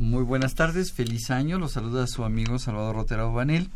[0.00, 1.58] Muy buenas tardes, feliz año.
[1.58, 3.68] Los saluda su amigo Salvador Rotero Banel.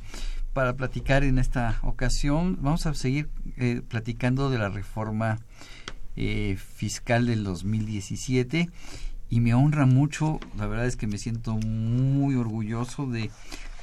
[0.54, 3.28] Para platicar en esta ocasión, vamos a seguir
[3.58, 5.38] eh, platicando de la reforma
[6.16, 8.70] eh, fiscal del 2017
[9.28, 13.30] y me honra mucho, la verdad es que me siento muy orgulloso de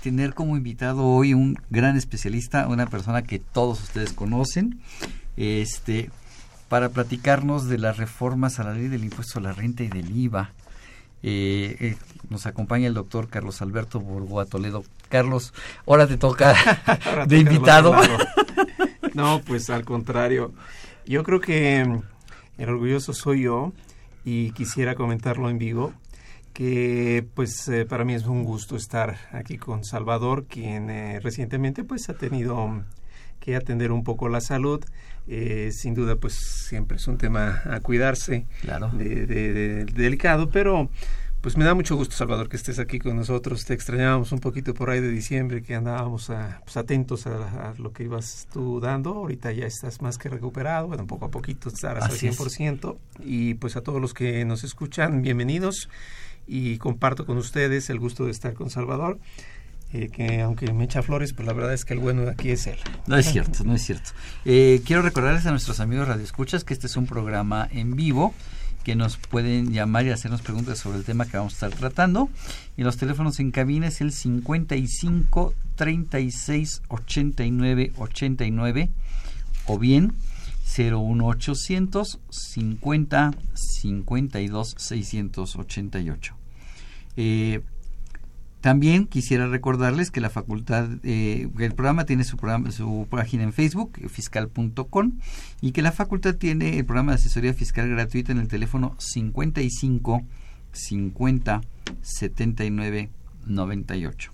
[0.01, 4.79] tener como invitado hoy un gran especialista, una persona que todos ustedes conocen,
[5.37, 6.09] este,
[6.69, 10.17] para platicarnos de las reformas a la ley del impuesto a la renta y del
[10.17, 10.53] IVA.
[11.23, 11.97] Eh, eh,
[12.31, 14.83] nos acompaña el doctor Carlos Alberto Borgoa Toledo.
[15.09, 15.53] Carlos,
[15.85, 16.55] ahora te toca
[17.05, 17.93] Ahora de invitado.
[19.13, 20.53] No, pues al contrario.
[21.05, 22.01] Yo creo que mm,
[22.61, 23.73] el orgulloso soy yo
[24.23, 25.93] y quisiera comentarlo en vivo
[26.53, 31.83] que pues eh, para mí es un gusto estar aquí con Salvador quien eh, recientemente
[31.83, 32.83] pues ha tenido mm,
[33.39, 34.83] que atender un poco la salud
[35.27, 36.33] Eh, sin duda pues
[36.67, 38.89] siempre es un tema a cuidarse Claro.
[38.89, 40.89] de, de- de- delicado pero
[41.41, 43.65] pues me da mucho gusto, Salvador, que estés aquí con nosotros.
[43.65, 47.73] Te extrañábamos un poquito por ahí de diciembre, que andábamos ah, pues, atentos a, a
[47.79, 49.15] lo que ibas tú dando.
[49.15, 52.39] Ahorita ya estás más que recuperado, bueno, poco a poquito estarás Así al es.
[52.39, 52.95] 100%.
[53.23, 55.89] Y pues a todos los que nos escuchan, bienvenidos.
[56.47, 59.17] Y comparto con ustedes el gusto de estar con Salvador.
[59.93, 62.51] eh, que aunque me echa flores, pues la verdad es que el bueno de aquí
[62.51, 62.77] es él.
[63.07, 64.11] No es cierto, no es cierto.
[64.45, 68.33] Eh, quiero recordarles a nuestros amigos radioescuchas que este es un programa en vivo
[68.83, 72.29] que nos pueden llamar y hacernos preguntas sobre el tema que vamos a estar tratando.
[72.77, 78.89] Y los teléfonos en cabina es el 55 36 89 89
[79.67, 80.13] o bien
[80.77, 86.35] 01800 50 52 688.
[87.17, 87.61] Eh,
[88.61, 92.37] también quisiera recordarles que la facultad, eh, el programa tiene su,
[92.69, 95.13] su página en Facebook, fiscal.com,
[95.61, 100.23] y que la facultad tiene el programa de asesoría fiscal gratuita en el teléfono 55
[100.71, 101.61] 50
[102.01, 103.09] 79
[103.47, 104.31] 98.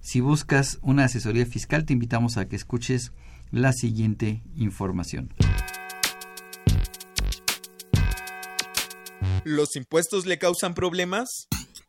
[0.00, 3.12] Si buscas una asesoría fiscal, te invitamos a que escuches
[3.52, 5.32] la siguiente información.
[9.44, 11.46] ¿Los impuestos le causan problemas?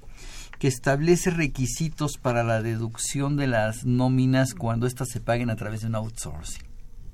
[0.60, 5.82] que establece requisitos para la deducción de las nóminas cuando éstas se paguen a través
[5.82, 6.64] de un outsourcing.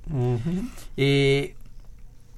[0.09, 0.67] Ujú.
[0.97, 1.55] Eh,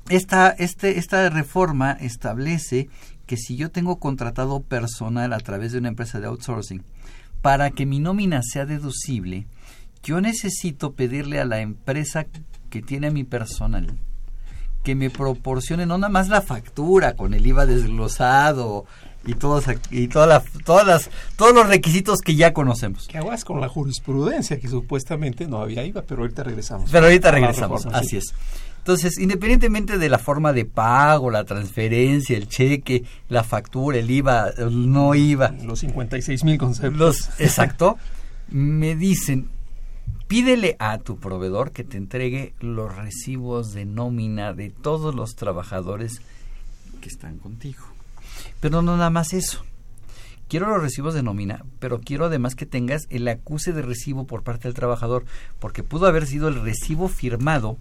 [0.10, 2.90] esta, este, esta reforma establece
[3.26, 6.84] que si yo tengo contratado personal a través de una empresa de outsourcing,
[7.42, 9.48] para que mi nómina sea deducible,
[10.04, 12.26] yo necesito pedirle a la empresa
[12.70, 13.98] que tiene a mi personal
[14.84, 18.86] que me proporcione no nada más la factura con el IVA desglosado
[19.26, 23.08] y todos y toda la- todas las todos los requisitos que ya conocemos.
[23.08, 26.92] Que aguas con la jurisprudencia, que supuestamente no había IVA, pero ahorita regresamos.
[26.92, 28.36] Pero ahorita regresamos, así es.
[28.86, 34.50] Entonces, independientemente de la forma de pago, la transferencia, el cheque, la factura, el IVA,
[34.60, 35.56] el no IVA.
[35.64, 36.96] Los 56 mil conceptos.
[36.96, 37.98] Los, exacto.
[38.48, 39.50] me dicen,
[40.28, 46.22] pídele a tu proveedor que te entregue los recibos de nómina de todos los trabajadores
[47.02, 47.84] que están contigo.
[48.60, 49.66] Pero no nada más eso.
[50.48, 54.44] Quiero los recibos de nómina, pero quiero además que tengas el acuse de recibo por
[54.44, 55.26] parte del trabajador,
[55.58, 57.80] porque pudo haber sido el recibo firmado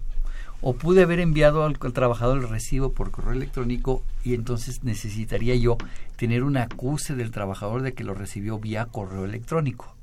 [0.61, 5.55] o pude haber enviado al, al, trabajador el recibo por correo electrónico y entonces necesitaría
[5.55, 5.77] yo
[6.15, 9.95] tener un acuse del trabajador de que lo recibió vía correo electrónico.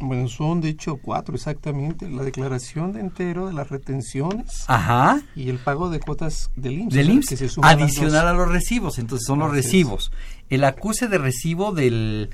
[0.00, 2.08] Bueno, son de hecho cuatro exactamente.
[2.08, 4.64] La declaración de entero de las retenciones.
[4.68, 5.20] Ajá.
[5.34, 6.94] Y el pago de cuotas del IMSS.
[6.94, 7.28] Del IMSS.
[7.28, 8.98] Que se adicional a los recibos.
[8.98, 10.12] Entonces son los recibos.
[10.50, 12.30] El acuse de recibo del,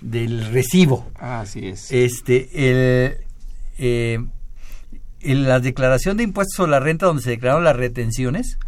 [0.00, 1.08] del recibo.
[1.18, 1.90] Así es.
[1.90, 3.16] Este, el,
[3.78, 4.24] eh,
[5.20, 8.58] en la declaración de impuestos sobre la renta donde se declararon las retenciones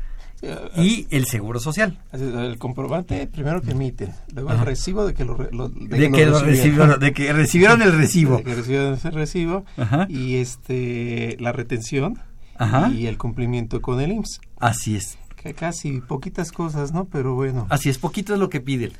[0.76, 1.98] y el seguro social.
[2.12, 6.26] El comprobante primero que emiten, luego el recibo de que lo, lo de, de, que,
[6.26, 10.06] lo recibieron, de que recibieron el recibo, de que recibieron ese recibo Ajá.
[10.08, 12.18] y este la retención
[12.56, 12.88] Ajá.
[12.88, 14.40] y el cumplimiento con el IMSS.
[14.58, 15.18] Así es.
[15.36, 17.06] Que casi poquitas cosas, ¿no?
[17.06, 17.66] Pero bueno.
[17.70, 18.92] Así es, poquito es lo que piden.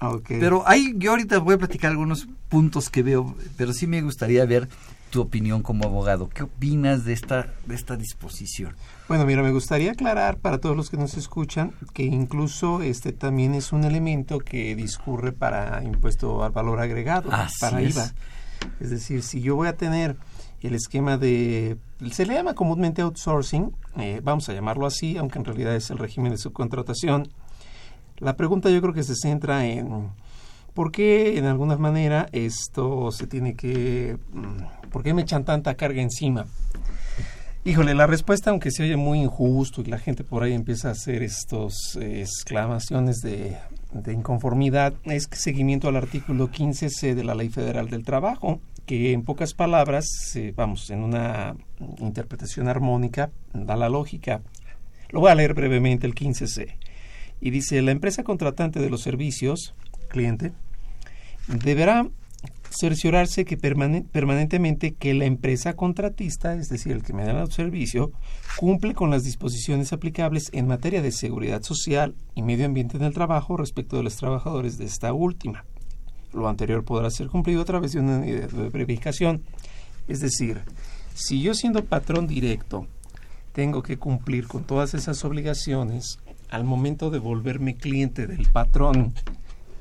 [0.00, 0.38] Okay.
[0.38, 4.44] Pero hay, yo ahorita voy a platicar algunos puntos que veo, pero sí me gustaría
[4.44, 4.68] ver
[5.14, 6.28] tu opinión como abogado.
[6.28, 8.74] ¿Qué opinas de esta, de esta disposición?
[9.06, 13.54] Bueno, mira, me gustaría aclarar para todos los que nos escuchan que incluso este también
[13.54, 17.94] es un elemento que discurre para impuesto al valor agregado, Así para es.
[17.94, 18.12] IVA.
[18.80, 20.16] Es decir, si yo voy a tener
[20.62, 21.76] el esquema de,
[22.10, 25.98] se le llama comúnmente outsourcing, eh, vamos a llamarlo así, aunque en realidad es el
[25.98, 27.28] régimen de subcontratación,
[28.18, 30.10] la pregunta yo creo que se centra en
[30.74, 34.18] por qué en alguna manera esto se tiene que,
[34.90, 36.46] por qué me echan tanta carga encima.
[37.66, 40.92] Híjole, la respuesta, aunque se oye muy injusto y la gente por ahí empieza a
[40.92, 43.56] hacer estos eh, exclamaciones de,
[43.92, 49.12] de, inconformidad, es que seguimiento al artículo 15C de la Ley Federal del Trabajo, que
[49.12, 51.56] en pocas palabras, eh, vamos, en una
[52.00, 54.42] interpretación armónica, da la lógica.
[55.08, 56.76] Lo voy a leer brevemente el 15C.
[57.40, 59.74] Y dice, la empresa contratante de los servicios,
[60.14, 60.52] cliente,
[61.48, 62.08] deberá
[62.70, 67.52] cerciorarse que permane permanentemente que la empresa contratista, es decir, el que me da el
[67.52, 68.12] servicio,
[68.56, 73.12] cumple con las disposiciones aplicables en materia de seguridad social y medio ambiente en el
[73.12, 75.64] trabajo respecto de los trabajadores de esta última.
[76.32, 78.18] Lo anterior podrá ser cumplido a través de una
[78.70, 79.42] verificación.
[80.08, 80.60] Es decir,
[81.14, 82.86] si yo siendo patrón directo
[83.52, 86.18] tengo que cumplir con todas esas obligaciones,
[86.50, 89.14] al momento de volverme cliente del patrón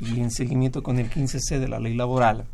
[0.04, 2.46] y en seguimiento con el 15C de la ley laboral,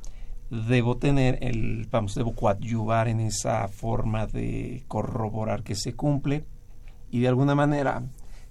[0.50, 6.46] debo tener el, vamos, debo coadyuvar en esa forma de corroborar que se cumple
[7.12, 8.04] y de alguna manera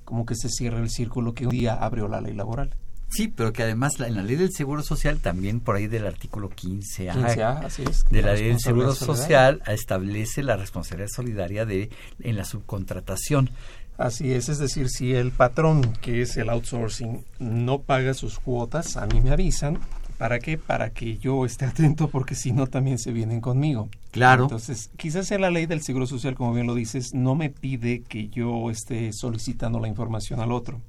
[0.05, 2.75] como que se cierra el círculo que un día abrió la ley laboral.
[3.11, 6.07] Sí, pero que además la, en la ley del Seguro Social también por ahí del
[6.07, 11.09] artículo 15A, 15A así es, de la, la ley del Seguro Social establece la responsabilidad
[11.11, 11.91] solidaria de
[12.21, 13.51] en la subcontratación.
[13.99, 18.97] Así es, es decir, si el patrón, que es el outsourcing, no paga sus cuotas,
[18.97, 19.81] a mí me avisan.
[20.19, 20.57] ¿Para qué?
[20.57, 23.89] Para que yo esté atento, porque si no, también se vienen conmigo.
[24.13, 24.45] Claro.
[24.45, 28.03] Entonces, quizás sea la ley del Seguro Social, como bien lo dices, no me pide
[28.03, 30.81] que yo esté solicitando la información al otro.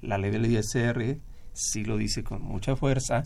[0.00, 1.18] La ley del ISR
[1.52, 3.22] sí lo dice con mucha fuerza.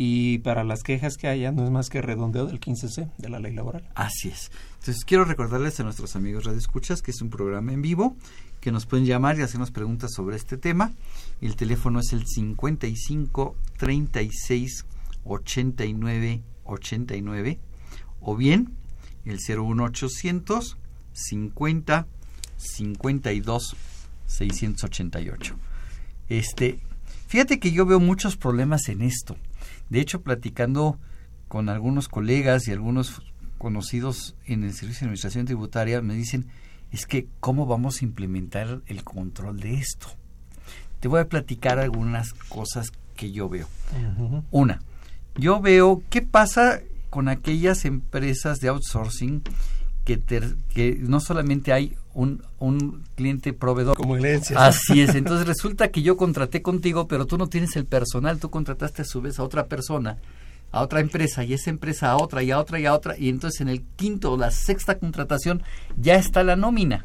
[0.00, 3.40] Y para las quejas que haya, no es más que redondeo del 15C de la
[3.40, 3.84] ley laboral.
[3.96, 4.52] Así es.
[4.78, 8.16] Entonces, quiero recordarles a nuestros amigos Radio Escuchas que es un programa en vivo,
[8.60, 10.92] que nos pueden llamar y hacernos preguntas sobre este tema.
[11.40, 14.86] El teléfono es el 55 36
[15.24, 17.58] 89 89
[18.20, 18.72] o bien
[19.24, 20.76] el 01800
[21.12, 22.06] 50
[22.56, 23.76] 52
[24.26, 25.56] 688.
[26.28, 26.78] Este,
[27.26, 29.36] fíjate que yo veo muchos problemas en esto.
[29.90, 30.98] De hecho, platicando
[31.48, 33.22] con algunos colegas y algunos
[33.56, 36.46] conocidos en el Servicio de Administración Tributaria, me dicen,
[36.92, 40.08] es que ¿cómo vamos a implementar el control de esto?
[41.00, 43.66] Te voy a platicar algunas cosas que yo veo.
[44.18, 44.44] Uh -huh.
[44.50, 44.80] Una,
[45.36, 46.80] yo veo qué pasa
[47.10, 49.42] con aquellas empresas de outsourcing
[50.04, 53.96] que, ter, que no solamente hay un, un, cliente proveedor.
[53.96, 54.66] Como herencia.
[54.66, 55.14] Así es.
[55.14, 59.04] Entonces resulta que yo contraté contigo, pero tú no tienes el personal, tú contrataste a
[59.04, 60.18] su vez a otra persona,
[60.72, 63.28] a otra empresa, y esa empresa a otra, y a otra, y a otra, y
[63.28, 65.62] entonces en el quinto o la sexta contratación
[65.96, 67.04] ya está la nómina.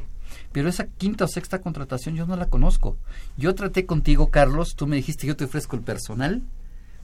[0.51, 2.98] Pero esa quinta o sexta contratación yo no la conozco.
[3.38, 6.41] Yo traté contigo, Carlos, tú me dijiste yo te ofrezco el personal,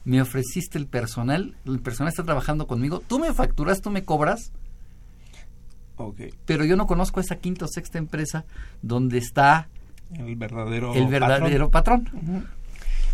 [0.04, 4.50] me ofreciste el personal, el personal está trabajando conmigo, tú me facturas, tú me cobras,
[6.46, 8.44] Pero yo no conozco esa quinta o sexta empresa
[8.82, 9.68] donde está
[10.14, 12.08] El verdadero el verdadero patrón.
[12.12, 12.42] Ujú.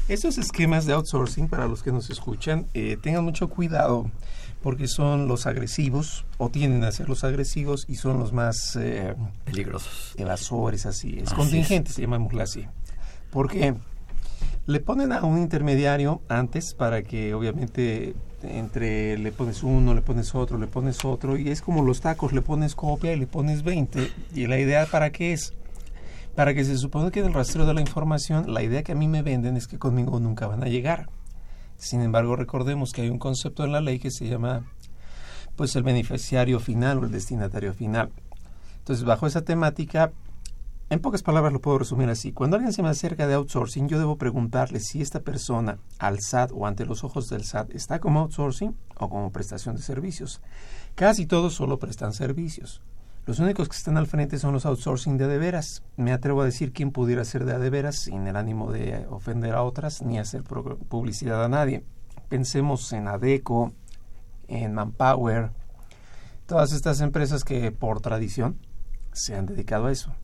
[0.08, 4.08] Esos esquemas de outsourcing, para los que nos escuchan, eh, tengan mucho cuidado
[4.62, 9.14] porque son los agresivos o tienden a ser los agresivos y son los más eh,
[9.44, 10.14] Peligrosos.
[10.16, 12.66] evasores, así es, Así contingentes, llamémoslo así.
[13.30, 13.74] Porque
[14.66, 20.34] le ponen a un intermediario antes para que obviamente entre le pones uno, le pones
[20.34, 23.62] otro, le pones otro y es como los tacos, le pones copia y le pones
[23.62, 25.52] 20 y la idea para qué es?
[26.34, 28.96] Para que se supone que en el rastreo de la información, la idea que a
[28.96, 31.08] mí me venden es que conmigo nunca van a llegar.
[31.78, 34.64] Sin embargo, recordemos que hay un concepto en la ley que se llama
[35.56, 38.10] pues el beneficiario final o el destinatario final.
[38.78, 40.12] Entonces, bajo esa temática,
[40.88, 42.32] en pocas palabras lo puedo resumir así.
[42.32, 46.52] Cuando alguien se me acerca de outsourcing, yo debo preguntarle si esta persona al SAT
[46.54, 50.40] o ante los ojos del SAT está como outsourcing o como prestación de servicios.
[50.94, 52.82] Casi todos solo prestan servicios.
[53.26, 55.82] Los únicos que están al frente son los outsourcing de de veras.
[55.96, 59.04] Me atrevo a decir quién pudiera ser de a de veras sin el ánimo de
[59.10, 61.84] ofender a otras ni hacer publicidad a nadie.
[62.28, 63.72] Pensemos en ADECO,
[64.46, 65.50] en Manpower,
[66.46, 68.60] todas estas empresas que por tradición
[69.12, 70.14] se han dedicado a eso.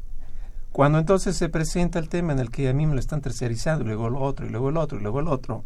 [0.72, 3.84] Cuando entonces se presenta el tema en el que a mí me lo están tercerizando
[3.84, 5.64] y luego el otro y luego el otro y luego el otro,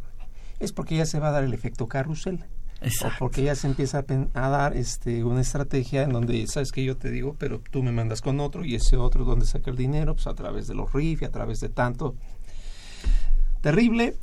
[0.58, 2.44] es porque ya se va a dar el efecto carrusel.
[2.82, 3.16] O Exacto.
[3.20, 6.84] porque ya se empieza a, pen- a dar este, una estrategia en donde, sabes que
[6.84, 9.76] yo te digo, pero tú me mandas con otro y ese otro, ¿dónde saca el
[9.76, 10.14] dinero?
[10.14, 12.16] Pues a través de los RIF y a través de tanto.
[13.62, 14.16] Terrible,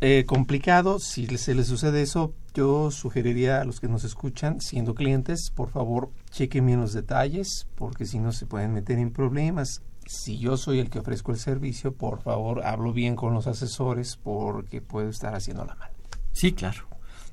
[0.00, 0.98] eh, complicado.
[0.98, 5.70] Si se les sucede eso, yo sugeriría a los que nos escuchan, siendo clientes, por
[5.70, 9.82] favor, chequen bien los detalles, porque si no se pueden meter en problemas.
[10.12, 14.16] Si yo soy el que ofrezco el servicio, por favor, hablo bien con los asesores,
[14.16, 15.90] porque puedo estar haciéndola mal.
[16.32, 16.80] Sí, claro.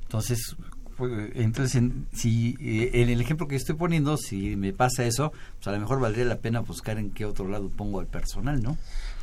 [0.03, 0.55] Entonces,
[0.95, 5.31] pues, entonces en- si eh, en el ejemplo que estoy poniendo, si me pasa eso,
[5.55, 8.61] pues a lo mejor valdría la pena buscar en qué otro lado pongo al personal,
[8.61, 8.77] ¿no?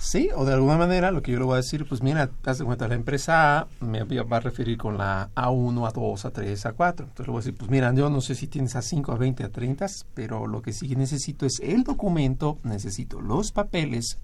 [0.05, 2.59] Sí, o de alguna manera lo que yo le voy a decir, pues mira, haz
[2.59, 7.05] de cuenta, la empresa A me va a referir con la A1, A2, A3, A4.
[7.05, 10.05] Entonces le voy a decir, pues mira, yo no sé si tienes A5, A20, A30,
[10.13, 14.19] pero lo que sí necesito es el documento, necesito los papeles,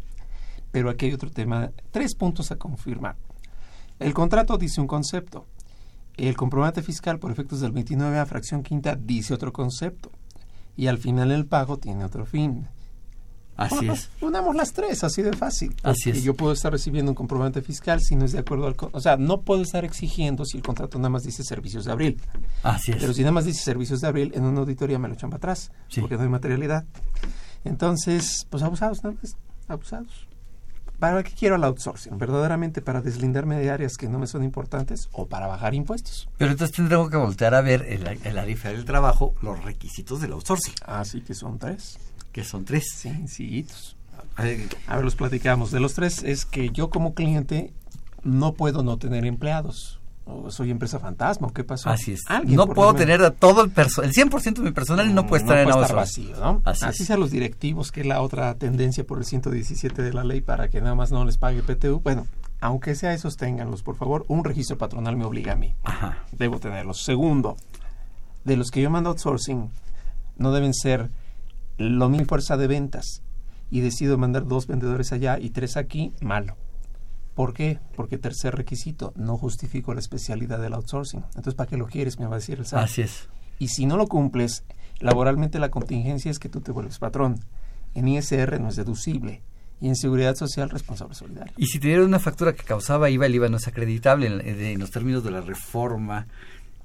[0.70, 3.16] pero aquí hay otro tema, tres puntos a confirmar.
[3.98, 5.46] El contrato dice un concepto.
[6.18, 10.12] El comprobante fiscal por efectos del 29 a fracción quinta dice otro concepto.
[10.76, 12.68] Y al final el pago tiene otro fin.
[13.60, 14.06] Así Bueno, es.
[14.18, 15.74] pues, Unamos las tres, así de fácil.
[15.82, 16.22] Así Y es.
[16.24, 18.74] yo puedo estar recibiendo un comprobante fiscal si no es de acuerdo al...
[18.92, 22.20] O sea, no puedo estar exigiendo si el contrato nada más dice servicios de abril.
[22.62, 22.96] Así es.
[22.98, 25.38] Pero si nada más dice servicios de abril, en una auditoría me lo echan para
[25.38, 25.72] atrás.
[25.88, 26.00] Sí.
[26.00, 26.84] Porque no hay materialidad.
[27.64, 29.36] Entonces, pues abusados, nada más.
[29.68, 30.26] Abusados.
[30.98, 32.18] ¿Para qué quiero el outsourcing?
[32.18, 36.28] ¿Verdaderamente para deslindarme de áreas que no me son importantes o para bajar impuestos?
[36.36, 40.20] Pero entonces tendremos que voltear a ver en la, en la del trabajo los requisitos
[40.20, 41.98] del outsourcing, Así que son tres.
[42.32, 42.90] Que son tres.
[42.92, 43.96] Sencillitos.
[44.36, 45.70] A ver, los platicamos.
[45.70, 47.72] De los tres es que yo como cliente
[48.22, 50.00] no puedo no tener empleados.
[50.26, 51.90] O soy empresa fantasma, ¿o qué pasó?
[51.90, 52.20] Así es.
[52.28, 55.42] Alguien No puedo tener a todo el personal, el 100% de mi personal no puede
[55.42, 56.62] estar en puede vacío, ¿no?
[56.64, 60.22] Así Así, sea los directivos, que es la otra tendencia por el 117 de la
[60.22, 62.00] ley para que nada más no les pague PTU.
[62.00, 62.28] Bueno,
[62.60, 64.24] aunque sea esos, ténganlos, por favor.
[64.28, 65.74] Un registro patronal me obliga a mí.
[65.82, 66.24] Ajá.
[66.30, 67.02] Debo tenerlos.
[67.02, 67.56] Segundo,
[68.44, 69.70] de los que yo mando outsourcing,
[70.36, 71.10] no deben ser
[71.80, 73.22] lo mismo fuerza de ventas.
[73.70, 76.56] Y decido mandar dos vendedores allá y tres aquí, malo.
[77.34, 77.78] ¿Por qué?
[77.96, 81.24] Porque tercer requisito, no justifico la especialidad del outsourcing.
[81.28, 82.18] Entonces, ¿para qué lo quieres?
[82.18, 82.82] Me va a decir el SAT.
[82.82, 83.28] Así es.
[83.58, 84.64] Y si no lo cumples,
[84.98, 87.36] laboralmente la contingencia es que tú te vuelves patrón.
[87.94, 89.42] En ISR no es deducible.
[89.80, 91.54] Y en Seguridad Social, responsable solidario.
[91.56, 94.40] Y si te dieron una factura que causaba IVA, el IVA no es acreditable en,
[94.46, 96.26] en los términos de la reforma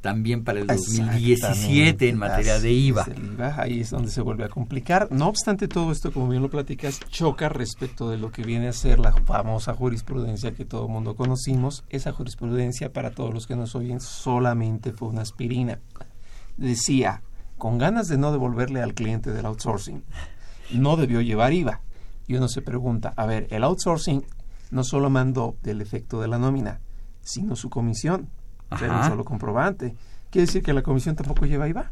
[0.06, 3.02] también para el 2017 en materia de IVA.
[3.02, 5.08] Así es, el IVA, Ahí es donde se vuelve a complicar.
[5.10, 8.74] No obstante todo esto, como bien lo platicas, choca respecto de lo que viene a
[8.74, 11.86] ser la famosa jurisprudencia que todo el mundo conocimos.
[11.90, 15.80] Esa jurisprudencia, para todos los que nos oyen, solamente fue una aspirina.
[16.56, 17.24] Decía,
[17.58, 20.04] con ganas de no devolverle al cliente del outsourcing,
[20.72, 21.82] no debió llevar IVA.
[22.28, 24.24] Y uno se pregunta, a ver, el outsourcing
[24.70, 26.80] no solo mandó del efecto de la nómina,
[27.22, 28.30] sino su comisión.
[28.72, 29.96] Era un solo comprobante.
[30.30, 31.92] ¿Quiere decir que la comisión tampoco lleva IVA?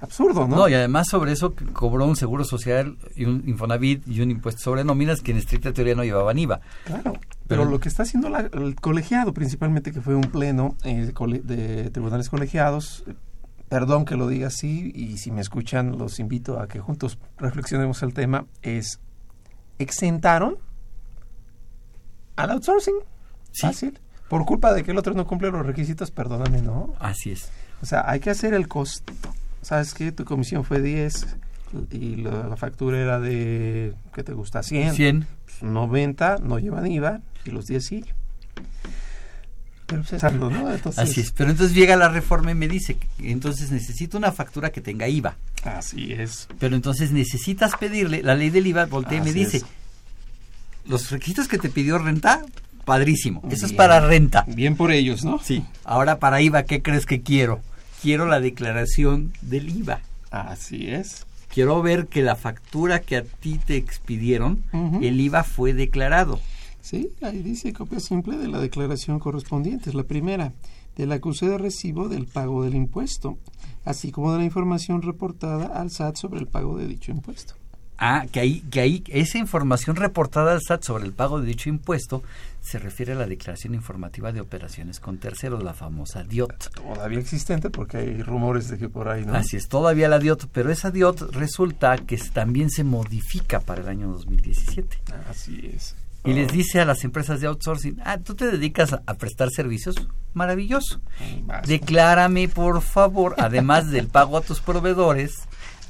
[0.00, 0.54] Absurdo, ¿no?
[0.56, 4.62] No, y además sobre eso cobró un seguro social y un Infonavit y un impuesto
[4.62, 6.60] sobre nóminas que en estricta teoría no llevaban IVA.
[6.84, 7.12] Claro.
[7.14, 11.12] Pero, Pero- lo que está haciendo la- el colegiado, principalmente que fue un pleno eh,
[11.42, 13.04] de tribunales colegiados,
[13.68, 18.02] perdón que lo diga así, y si me escuchan los invito a que juntos reflexionemos
[18.04, 19.00] el tema, es
[19.80, 20.58] exentaron
[22.36, 22.94] al outsourcing.
[23.50, 23.66] Sí.
[23.66, 23.98] Fácil.
[24.28, 26.94] Por culpa de que el otro no cumple los requisitos, perdóname, ¿no?
[26.98, 27.50] Así es.
[27.82, 29.12] O sea, hay que hacer el costo.
[29.62, 30.12] ¿Sabes qué?
[30.12, 31.36] Tu comisión fue 10,
[31.90, 34.62] y la, la factura era de, ¿qué te gusta?
[34.62, 34.94] 100.
[34.94, 35.26] 100.
[35.44, 38.04] Pues 90 no llevan IVA y los 10 sí.
[39.86, 40.22] Pero pues.
[40.22, 41.32] Entonces, Así es.
[41.32, 45.08] Pero entonces llega la reforma y me dice, que entonces necesito una factura que tenga
[45.08, 45.36] IVA.
[45.64, 46.48] Así es.
[46.58, 49.64] Pero entonces necesitas pedirle, la ley del IVA voltea y me dice, es.
[50.86, 52.44] los requisitos que te pidió renta,
[52.88, 53.42] padrísimo.
[53.50, 54.46] Eso es para renta.
[54.48, 55.38] Bien por ellos, ¿no?
[55.40, 55.62] Sí.
[55.84, 57.60] Ahora para IVA, ¿qué crees que quiero?
[58.00, 60.00] Quiero la declaración del IVA.
[60.30, 61.26] Así es.
[61.52, 64.62] Quiero ver que la factura que a ti te expidieron,
[65.02, 66.40] el IVA fue declarado.
[66.80, 70.54] Sí, ahí dice copia simple de la declaración correspondiente, es la primera,
[70.96, 73.36] del acuse de recibo del pago del impuesto,
[73.84, 77.54] así como de la información reportada al SAT sobre el pago de dicho impuesto.
[77.98, 81.68] Ah, que ahí, que ahí esa información reportada al SAT sobre el pago de dicho
[81.68, 82.22] impuesto
[82.60, 86.74] se refiere a la declaración informativa de operaciones con terceros, la famosa DIOT.
[86.74, 89.34] Todavía existente porque hay rumores de que por ahí, ¿no?
[89.34, 93.88] Así es, todavía la DIOT, pero esa DIOT resulta que también se modifica para el
[93.88, 94.98] año 2017.
[95.30, 95.94] Así es.
[96.24, 99.50] Y les dice a las empresas de outsourcing, ah, tú te dedicas a, a prestar
[99.50, 99.96] servicios,
[100.34, 101.00] maravilloso.
[101.44, 101.66] Vas.
[101.66, 105.44] Declárame, por favor, además del pago a tus proveedores,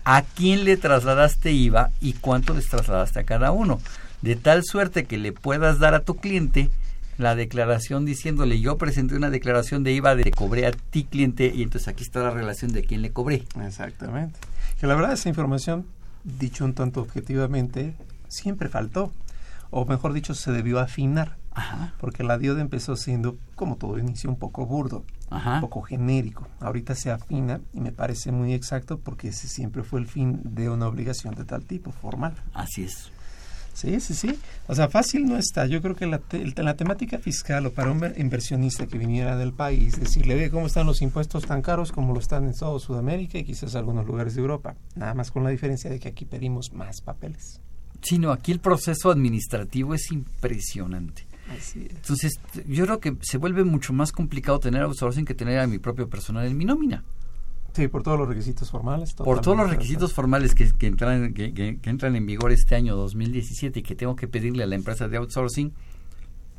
[0.05, 3.81] a quién le trasladaste IVA y cuánto les trasladaste a cada uno.
[4.23, 6.71] De tal suerte que le puedas dar a tu cliente
[7.19, 11.63] la declaración diciéndole, yo presenté una declaración de IVA de cobré a ti cliente y
[11.63, 13.45] entonces aquí está la relación de quién le cobré.
[13.65, 14.39] Exactamente.
[14.81, 15.85] Que la verdad esa información,
[16.23, 17.95] dicho un tanto objetivamente,
[18.29, 19.13] siempre faltó.
[19.71, 21.37] O mejor dicho, se debió afinar.
[21.53, 25.57] Ajá, Porque la dioda empezó siendo, como todo inicio, un poco burdo, ajá.
[25.57, 26.47] un poco genérico.
[26.61, 30.71] Ahorita se afina y me parece muy exacto porque ese siempre fue el fin de
[30.71, 32.35] una obligación de tal tipo, formal.
[32.55, 33.11] Así es.
[33.79, 34.37] Sí, sí, sí.
[34.67, 35.67] O sea, fácil no está.
[35.67, 39.37] Yo creo que la, te- la temática fiscal o para un ver- inversionista que viniera
[39.37, 42.81] del país, decirle, ve cómo están los impuestos tan caros como lo están en todo
[42.81, 44.75] Sudamérica y quizás algunos lugares de Europa.
[44.97, 47.61] Nada más con la diferencia de que aquí pedimos más papeles.
[48.03, 51.27] Sí, no, aquí el proceso administrativo es impresionante.
[51.57, 51.95] Así es.
[51.97, 55.79] Entonces, yo creo que se vuelve mucho más complicado tener outsourcing que tener a mi
[55.79, 57.05] propio personal en mi nómina.
[57.75, 59.15] Sí, por todos los requisitos formales.
[59.15, 62.75] Por todos los requisitos formales que, que entran, que, que- que entran en vigor este
[62.75, 65.73] año 2017 y que tengo que pedirle a la empresa de outsourcing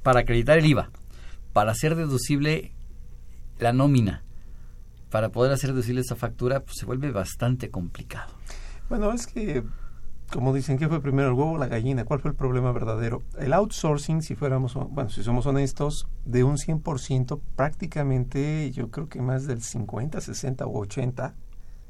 [0.03, 0.91] para acreditar el IVA,
[1.51, 2.71] para hacer deducible
[3.59, 4.23] la nómina,
[5.09, 8.31] para poder hacer deducible esa factura, pues se vuelve bastante complicado.
[8.87, 9.63] Bueno, es que,
[10.31, 12.05] como dicen, ¿qué fue primero, el huevo o la gallina?
[12.05, 13.23] ¿Cuál fue el problema verdadero?
[13.37, 19.21] El outsourcing, si fuéramos, bueno, si somos honestos, de un 100%, prácticamente yo creo que
[19.21, 21.35] más del 50, 60 o 80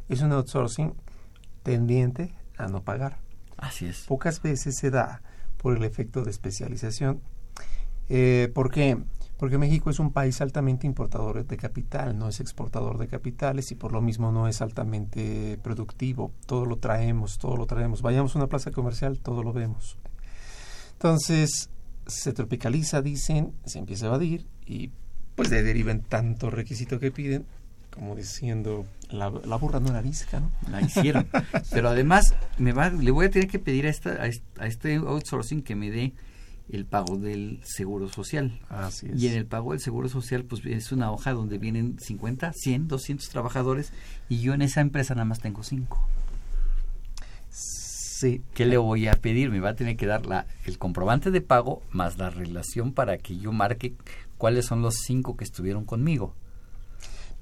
[0.07, 0.93] es un outsourcing
[1.63, 3.19] tendiente a no pagar.
[3.57, 4.05] Así es.
[4.07, 5.21] Pocas veces se da
[5.57, 7.21] por el efecto de especialización.
[8.07, 8.97] Eh, ¿Por qué?
[9.39, 13.75] Porque México es un país altamente importador de capital, no es exportador de capitales y
[13.75, 16.33] por lo mismo no es altamente productivo.
[16.45, 18.01] Todo lo traemos, todo lo traemos.
[18.01, 19.97] Vayamos a una plaza comercial, todo lo vemos.
[20.93, 21.69] Entonces,
[22.07, 24.91] se tropicaliza, dicen, se empieza a evadir y
[25.35, 27.45] pues de deriven tanto requisito que piden,
[27.91, 30.51] como diciendo, la, la burra no era arisca, ¿no?
[30.69, 31.27] La hicieron.
[31.71, 34.67] Pero además, me va, le voy a tener que pedir a, esta, a, est- a
[34.67, 36.13] este outsourcing que me dé
[36.71, 38.59] el pago del seguro social.
[38.69, 39.21] Así es.
[39.21, 42.87] Y en el pago del seguro social, pues es una hoja donde vienen 50, 100,
[42.87, 43.91] 200 trabajadores
[44.29, 45.97] y yo en esa empresa nada más tengo 5.
[47.49, 48.41] Sí.
[48.53, 49.49] ¿Qué le voy a pedir?
[49.49, 53.17] Me va a tener que dar la, el comprobante de pago más la relación para
[53.17, 53.93] que yo marque
[54.37, 56.33] cuáles son los 5 que estuvieron conmigo.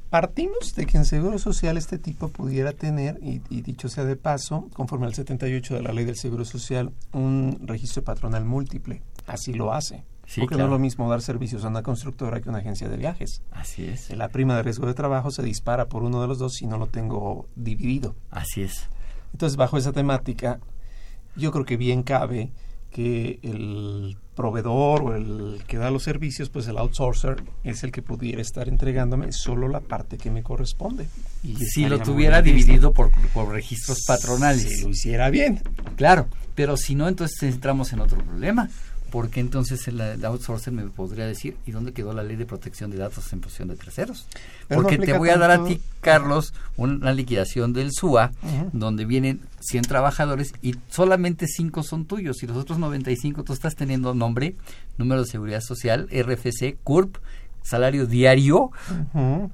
[0.10, 4.16] Partimos de que en Seguro Social este tipo pudiera tener, y, y dicho sea de
[4.16, 9.02] paso, conforme al 78 de la Ley del Seguro Social, un registro patronal múltiple.
[9.28, 10.04] Así lo hace.
[10.26, 12.90] Sí, Porque no es lo mismo dar servicios a una constructora que a una agencia
[12.90, 13.42] de viajes.
[13.52, 14.10] Así es.
[14.10, 16.78] La prima de riesgo de trabajo se dispara por uno de los dos si no
[16.78, 18.16] lo tengo dividido.
[18.30, 18.88] Así es.
[19.32, 20.60] Entonces, bajo esa temática,
[21.38, 22.52] yo creo que bien cabe
[22.92, 28.02] que el proveedor o el que da los servicios, pues el outsourcer es el que
[28.02, 31.08] pudiera estar entregándome solo la parte que me corresponde.
[31.44, 34.64] Y Si lo tuviera dividido por, por registros patronales.
[34.64, 35.62] Si lo hiciera bien.
[35.96, 38.70] Claro, pero si no, entonces entramos en otro problema.
[39.12, 42.92] Porque entonces el, el outsourcer me podría decir, ¿y dónde quedó la ley de protección
[42.92, 44.28] de datos en posesión de terceros?
[44.68, 48.32] Pero no Porque te voy a dar a ti, Carlos, una liquidación del SUA,
[48.74, 52.44] donde vienen 100 trabajadores y solamente 5 son tuyos.
[52.44, 54.56] Y los otros 95 tú estás teniendo nombre,
[54.98, 57.18] número de seguridad social, RFC, CURP,
[57.64, 58.72] salario diario.
[59.14, 59.52] Ujú.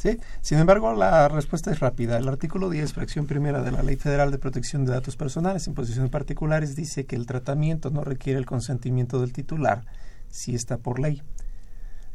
[0.00, 2.16] Sí, sin embargo, la respuesta es rápida.
[2.16, 5.74] El artículo 10, fracción primera de la Ley Federal de Protección de Datos Personales en
[5.74, 9.84] posiciones particulares dice que el tratamiento no requiere el consentimiento del titular
[10.30, 11.22] si está por ley.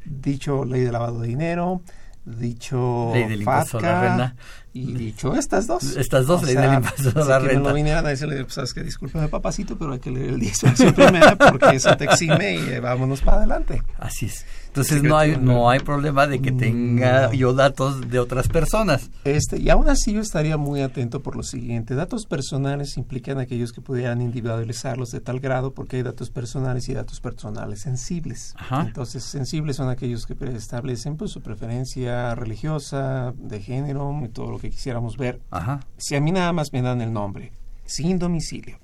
[0.04, 1.84] Dicho ley de lavado de dinero,
[2.26, 4.36] dicho Ley del impuesto a la FATCA renta.
[4.74, 5.96] y dicho estas dos.
[5.96, 7.70] Estas dos, ley del impuesto a la renta.
[7.70, 10.60] no vinieran a decirle, pues, sabes que discúlpame papacito, pero hay que leer el 10
[10.60, 13.84] fracción primera porque eso te exime y eh, vámonos para adelante.
[14.00, 14.44] Así es.
[14.76, 17.34] Entonces no hay, no hay problema de que tenga No.
[17.34, 19.10] yo datos de otras personas.
[19.24, 21.96] Este, y aún así yo estaría muy atento por lo siguiente.
[21.96, 26.94] Datos personales implican aquellos que pudieran individualizarlos de tal grado porque hay datos personales y
[26.94, 28.54] datos personales sensibles.
[28.58, 28.82] Ajá.
[28.82, 34.60] Entonces, sensibles son aquellos que establecen pues, su preferencia religiosa, de género y todo lo
[34.60, 35.40] que quisiéramos ver.
[35.52, 35.80] Ajá.
[35.98, 37.54] Si a mí nada más me dan el nombre,
[37.86, 38.78] sin domicilio,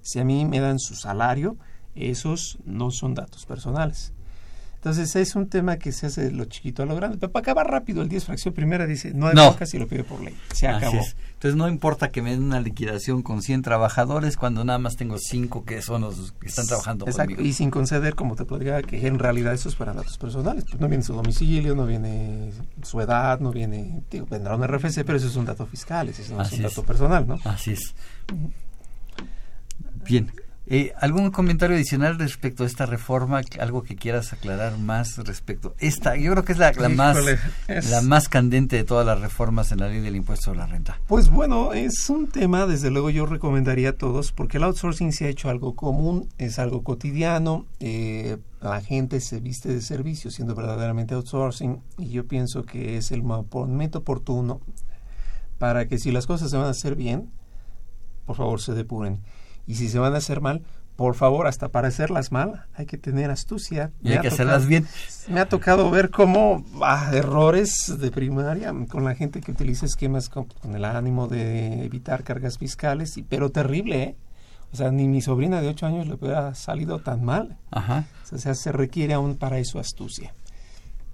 [0.00, 1.56] si a mí me dan su salario,
[1.94, 4.12] esos no son datos personales.
[4.82, 7.16] Entonces es un tema que se hace de lo chiquito a lo grande.
[7.16, 9.56] Pero para acabar rápido, el 10 fracción primera dice, no hay No.
[9.64, 10.36] si lo pide por ley.
[10.52, 10.98] Se acabó.
[10.98, 11.14] es.
[11.34, 15.18] Entonces no importa que me den una liquidación con 100 trabajadores cuando nada más tengo
[15.18, 17.36] 5 que son los que están trabajando Exacto.
[17.36, 17.48] conmigo.
[17.48, 20.64] Y sin conceder, como te podría, que en realidad esos fueran datos personales.
[20.68, 22.50] Pues no viene su domicilio, no viene
[22.82, 26.22] su edad, no viene, digo, vendrá un RFC, pero eso es un dato fiscal, ese
[26.34, 26.62] no es un es.
[26.74, 27.38] dato personal, ¿no?
[27.44, 27.94] Así es.
[30.04, 30.28] Bien.
[30.66, 33.40] Eh, ¿Algún comentario adicional respecto a esta reforma?
[33.58, 35.74] ¿Algo que quieras aclarar más respecto?
[35.80, 39.04] Esta, yo creo que es la, la más, Híjole, es- la más candente de todas
[39.04, 41.00] las reformas en la ley del impuesto a la renta.
[41.08, 45.24] Pues bueno, es un tema, desde luego yo recomendaría a todos, porque el outsourcing se
[45.24, 50.54] ha hecho algo común, es algo cotidiano, eh, la gente se viste de servicio siendo
[50.54, 54.60] verdaderamente outsourcing, y yo pienso que es el mo- momento oportuno
[55.58, 57.30] para que si las cosas se van a hacer bien,
[58.26, 59.20] por favor se depuren,
[59.66, 60.62] y si se van a hacer mal,
[60.96, 63.92] por favor, hasta para hacerlas mal, hay que tener astucia.
[64.02, 64.86] Y Me hay ha que tocado- hacerlas bien.
[65.28, 70.28] me ha tocado ver cómo ah, errores de primaria con la gente que utiliza esquemas
[70.28, 74.16] con, con el ánimo de evitar cargas fiscales, y, pero terrible, ¿eh?
[74.72, 77.58] O sea, ni mi sobrina de 8 años le hubiera salido tan mal.
[77.70, 78.06] Ajá.
[78.32, 80.34] O sea, se requiere aún para eso astucia.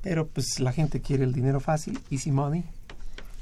[0.01, 2.65] Pero pues la gente quiere el dinero fácil, easy money.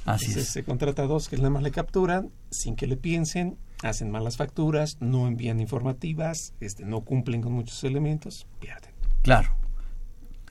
[0.07, 0.53] Así Entonces es.
[0.55, 4.37] se contrata a dos que nada más le capturan sin que le piensen, hacen malas
[4.37, 8.91] facturas, no envían informativas, este, no cumplen con muchos elementos, pierden.
[9.23, 9.51] Claro.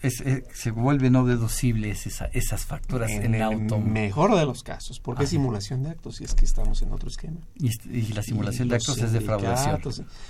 [0.01, 3.79] Es- es- se vuelve no deducibles esa- esas facturas en, el auto.
[3.79, 7.07] mejor de los casos, porque es simulación de actos, si es que estamos en otro
[7.09, 7.39] esquema.
[7.55, 9.81] Y, y la simulación Y de actos es defraudación.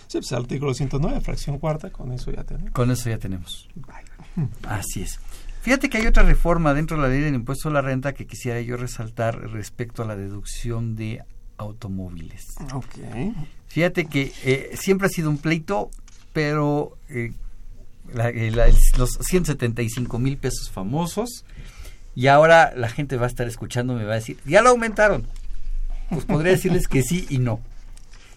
[0.07, 2.71] Sí, pues artículo 109, fracción cuarta, con eso ya tenemos.
[2.71, 3.67] Con eso ya tenemos.
[3.75, 4.47] Bye.
[4.69, 5.19] Así es.
[5.61, 8.27] Fíjate que hay otra reforma dentro de la ley del impuesto a la renta que
[8.27, 11.23] quisiera yo resaltar respecto a la deducción de
[11.57, 12.45] automóviles.
[12.73, 12.95] Ok.
[13.67, 15.89] Fíjate que eh, siempre ha sido un pleito,
[16.33, 17.33] pero eh,
[18.13, 21.45] la- eh, la- los 175 mil pesos famosos,
[22.15, 25.27] y ahora la gente va a estar escuchando, me va a decir, ya lo aumentaron.
[26.09, 27.59] Pues podría decirles que sí y no.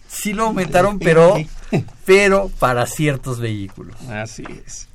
[0.07, 1.35] Sí lo aumentaron, pero,
[2.05, 3.95] pero para ciertos vehículos.
[4.09, 4.87] Así es.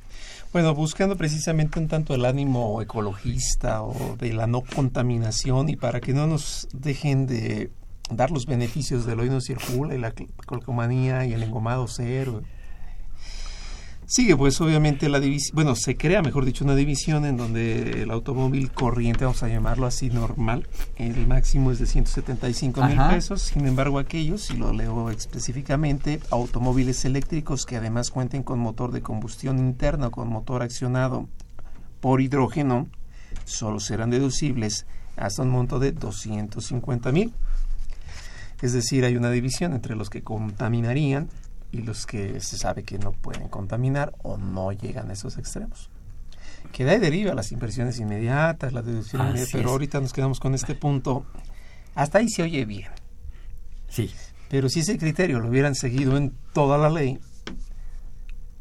[0.51, 5.99] Bueno, buscando precisamente un tanto el ánimo ecologista o de la no contaminación y para
[6.01, 7.71] que no nos dejen de
[8.09, 10.13] dar los beneficios del hoy no circula y la
[10.45, 12.41] colcomanía y el engomado cero.
[14.07, 18.11] Sigue pues obviamente la división, bueno, se crea mejor dicho una división en donde el
[18.11, 23.65] automóvil corriente, vamos a llamarlo así normal, el máximo es de 175 mil pesos, sin
[23.65, 29.57] embargo aquellos, si lo leo específicamente, automóviles eléctricos que además cuenten con motor de combustión
[29.57, 31.27] interna o con motor accionado
[31.99, 32.87] por hidrógeno,
[33.43, 34.85] solo serán deducibles
[35.17, 37.33] hasta un monto de 250 mil.
[38.61, 41.29] Es decir, hay una división entre los que contaminarían
[41.71, 45.89] y los que se sabe que no pueden contaminar o no llegan a esos extremos.
[46.71, 49.71] Que de ahí deriva las inversiones inmediatas, la deducción Así inmediata, pero es.
[49.71, 51.25] ahorita nos quedamos con este punto.
[51.95, 52.89] Hasta ahí se oye bien.
[53.87, 54.11] Sí.
[54.49, 57.19] Pero si ese criterio lo hubieran seguido en toda la ley,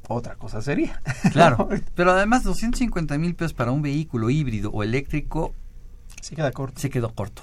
[0.09, 1.01] otra cosa sería.
[1.33, 5.55] Claro, pero además 250 mil pesos para un vehículo híbrido o eléctrico
[6.21, 6.81] Se queda corto.
[6.81, 7.43] se quedó corto.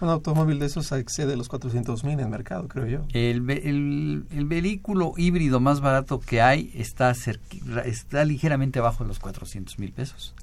[0.00, 3.00] Un automóvil de esos excede los 400 mil en el mercado, creo yo.
[3.12, 9.08] El, el, el vehículo híbrido más barato que hay está, cerqui- está ligeramente abajo de
[9.08, 10.34] los 400 mil pesos.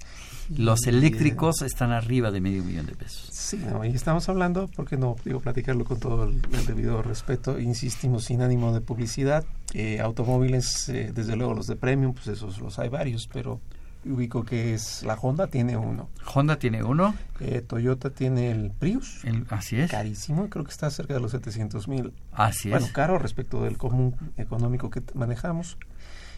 [0.56, 3.28] Los Y, eléctricos están arriba de medio millón de pesos.
[3.34, 7.60] Sí, no, y estamos hablando, porque no digo platicarlo con todo el, el debido respeto,
[7.60, 9.44] insistimos sin ánimo de publicidad,
[9.74, 13.60] eh, automóviles, eh, desde luego los de premium, pues esos los hay varios, pero
[14.12, 19.24] ubico que es la Honda tiene uno, Honda tiene uno, eh, Toyota tiene el Prius,
[19.26, 22.92] el- así es, carísimo, creo que está cerca de los 700 mil, así bueno, es.
[22.92, 25.78] caro respecto del común económico que manejamos.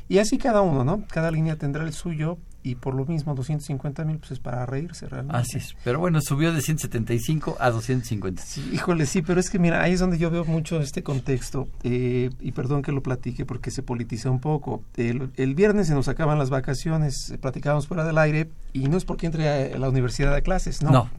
[0.08, 1.04] Y así cada uno, ¿no?
[1.12, 5.08] Cada línea tendrá el suyo y por lo mismo 250 mil pues es para reírse
[5.08, 5.38] realmente.
[5.38, 5.76] Así es.
[5.84, 8.42] Pero bueno, subió de 175 a 250.
[8.42, 11.68] Sí, híjole, sí, pero es que mira, ahí es donde yo veo mucho este contexto
[11.84, 14.84] eh, y perdón que lo platique porque se politiza un poco.
[14.96, 18.98] El, el viernes se nos acaban las vacaciones, eh, platicábamos fuera del aire y no
[18.98, 20.92] es porque entre a la universidad a clases, no.
[20.92, 21.10] No.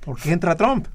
[0.00, 0.86] Porque entra Trump.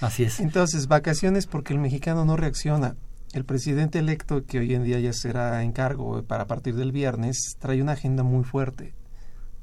[0.00, 0.40] Así es.
[0.40, 2.96] Entonces, vacaciones porque el mexicano no reacciona.
[3.32, 7.56] El presidente electo, que hoy en día ya será en cargo para partir del viernes,
[7.58, 8.94] trae una agenda muy fuerte.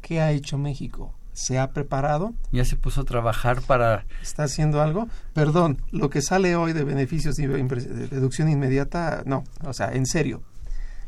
[0.06, 1.16] ¿Qué ha hecho México?
[1.34, 2.36] ¿Se ha preparado?
[2.52, 4.06] Ya se puso a trabajar para...
[4.22, 5.08] ¿Está haciendo algo?
[5.34, 10.44] Perdón, lo que sale hoy de beneficios de deducción inmediata, no, o sea, en serio.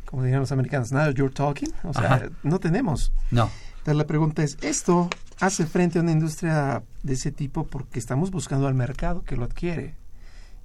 [0.05, 1.71] Como dirían los americanos, now you're talking.
[1.83, 2.29] O sea, Ajá.
[2.41, 3.13] no tenemos.
[3.29, 3.51] No.
[3.69, 8.31] Entonces la pregunta es, ¿esto hace frente a una industria de ese tipo porque estamos
[8.31, 9.93] buscando al mercado que lo adquiere?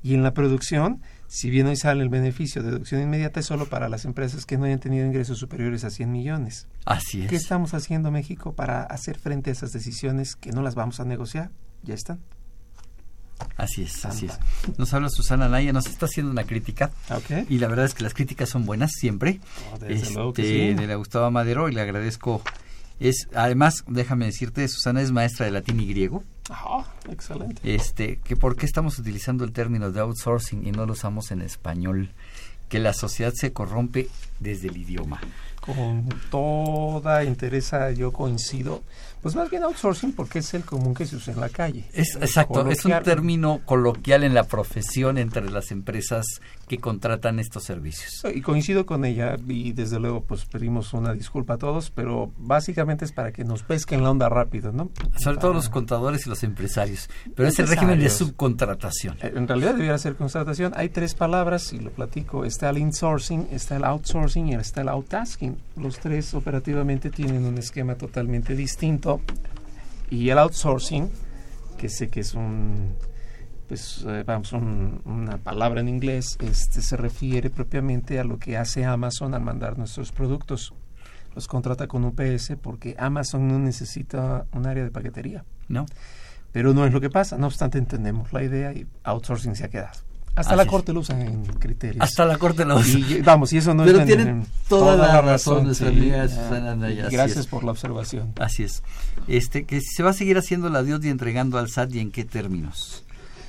[0.03, 3.67] Y en la producción, si bien hoy sale el beneficio de deducción inmediata, es solo
[3.67, 6.67] para las empresas que no hayan tenido ingresos superiores a 100 millones.
[6.85, 7.29] Así es.
[7.31, 11.05] ¿Qué estamos haciendo México para hacer frente a esas decisiones que no las vamos a
[11.05, 11.51] negociar?
[11.83, 12.21] Ya están.
[13.57, 14.39] Así es, así es.
[14.79, 16.91] Nos habla Susana Naya, nos está haciendo una crítica.
[17.11, 17.49] Ok.
[17.49, 19.41] Y la verdad es que las críticas son buenas siempre.
[19.73, 20.75] Oh, Este, sí.
[20.75, 22.43] De la Gustavo Madero y le agradezco.
[23.01, 26.23] Es, además, déjame decirte, Susana es maestra de latín y griego.
[26.51, 27.75] Ah, excelente.
[27.75, 31.43] Este, que por qué estamos utilizando el término de outsourcing y no lo usamos en
[31.43, 32.11] español.
[32.69, 34.09] Que la sociedad se corrompe
[34.41, 35.21] desde el idioma.
[35.65, 38.83] Con toda interesa yo coincido.
[39.23, 41.85] Pues más bien outsourcing porque es el común que se usa en la calle.
[41.93, 46.27] Es exacto, es un término coloquial en la profesión entre las empresas
[46.67, 48.21] que contratan estos servicios.
[48.35, 53.05] Y coincido con ella y desde luego pues pedimos una disculpa a todos, pero básicamente
[53.05, 54.91] es para que nos pesquen la onda rápido, ¿no?
[55.17, 57.09] Sobre todo los contadores y los empresarios.
[57.37, 58.29] Pero es el régimen de Empresarios.
[58.31, 59.19] subcontratación.
[59.23, 60.73] Eh, En realidad debiera ser constatación.
[60.75, 62.45] Hay tres palabras y lo platico.
[62.45, 65.52] Está el insourcing, está el outsourcing y está el outtasking.
[65.77, 69.21] Los tres operativamente tienen un esquema totalmente distinto.
[70.11, 71.09] Y el outsourcing,
[71.79, 72.95] que sé que es un,
[73.69, 78.57] pues eh, vamos, un- una palabra en inglés, este se refiere propiamente a lo que
[78.57, 80.75] hace Amazon al mandar nuestros productos.
[81.35, 85.45] Los contrata con UPS porque Amazon no necesita un área de paquetería.
[85.69, 85.87] ¿No?
[86.53, 87.39] Pero no es lo que pasa.
[87.39, 89.99] No obstante, entendemos la idea y outsourcing se ha quedado.
[90.35, 92.03] Hasta Así la corte lo usan en criterios.
[92.03, 92.99] Hasta la corte lo usa.
[92.99, 97.15] Y, vamos, y eso no Pero es tienen toda la razón nuestra amiga Susana así
[97.15, 97.47] Gracias es.
[97.47, 98.33] por la observación.
[98.41, 98.83] Así es.
[99.29, 102.11] Este, que se va a seguir haciendo la Dios y entregando al SAT y en
[102.11, 103.05] qué términos.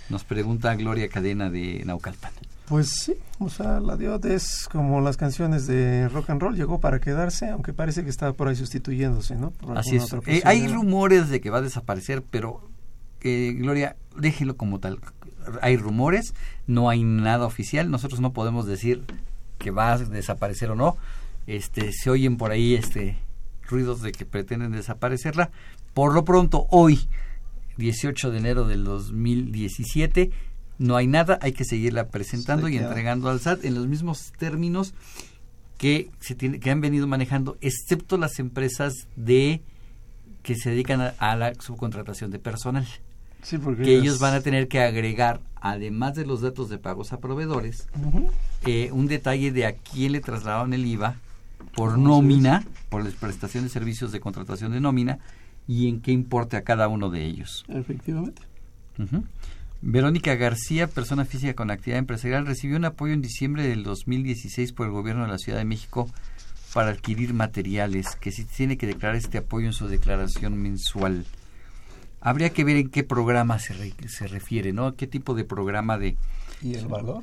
[0.09, 2.33] Nos pregunta Gloria Cadena de Naucalpan.
[2.65, 6.79] Pues sí, o sea, la diod es como las canciones de rock and roll, llegó
[6.79, 9.51] para quedarse, aunque parece que estaba por ahí sustituyéndose, ¿no?
[9.51, 10.13] Por Así es.
[10.27, 12.61] Eh, hay rumores de que va a desaparecer, pero
[13.21, 14.99] eh, Gloria, déjelo como tal.
[15.61, 16.33] Hay rumores,
[16.67, 17.89] no hay nada oficial.
[17.89, 19.03] Nosotros no podemos decir
[19.57, 20.97] que va a desaparecer o no.
[21.47, 23.17] Este, se oyen por ahí este
[23.63, 25.51] ruidos de que pretenden desaparecerla.
[25.93, 27.07] Por lo pronto, hoy,
[27.77, 30.31] 18 de enero del 2017,
[30.79, 34.31] no hay nada, hay que seguirla presentando Se y entregando al SAT en los mismos
[34.37, 34.93] términos
[35.77, 39.61] que se tiene, que han venido manejando, excepto las empresas de
[40.41, 42.87] que se dedican a, a la subcontratación de personal,
[43.43, 46.77] Sí, porque que las- ellos van a tener que agregar, además de los datos de
[46.77, 47.87] pagos a proveedores,
[48.65, 51.15] eh, un detalle de a quién le trasladaron el IVA
[51.75, 55.19] por nómina, por la prestación de servicios de contratación de nómina
[55.67, 57.65] y en qué importe a cada uno de ellos.
[57.67, 58.41] Efectivamente.
[59.81, 64.85] Verónica García, persona física con actividad empresarial, recibió un apoyo en diciembre del 2016 por
[64.87, 66.09] el gobierno de la Ciudad de México
[66.73, 71.25] para adquirir materiales, que si tiene que declarar este apoyo en su declaración mensual.
[72.25, 74.95] Habría que ver en qué programa se, re- se refiere, ¿no?
[74.95, 76.15] ¿Qué tipo de programa de
[76.61, 77.21] ¿Y el valor?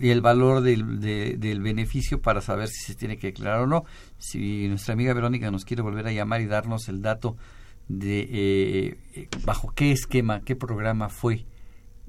[0.00, 3.66] y el valor del, de- del beneficio para saber si se tiene que declarar o
[3.66, 3.84] no.
[4.18, 7.36] Si nuestra amiga Verónica nos quiere volver a llamar y darnos el dato
[7.88, 11.44] de eh, eh, bajo qué esquema, qué programa fue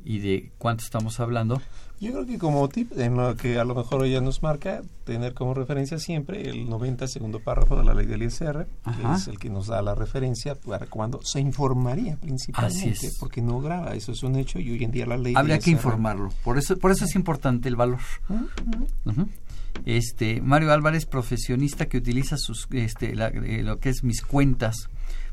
[0.06, 1.62] y de cuánto estamos hablando.
[2.00, 5.34] Yo creo que como tip, en lo que a lo mejor ella nos marca, tener
[5.34, 9.02] como referencia siempre el 90 segundo párrafo de la ley del ISR, Ajá.
[9.14, 13.60] que es el que nos da la referencia para cuando se informaría principalmente, porque no
[13.62, 16.30] graba, eso es un hecho y hoy en día la ley Habría que ISR informarlo.
[16.44, 18.00] Por eso, por eso es importante el valor.
[19.86, 24.90] Este Mario Álvarez, profesionista que utiliza sus, este, la- eh, lo que es mis cuentas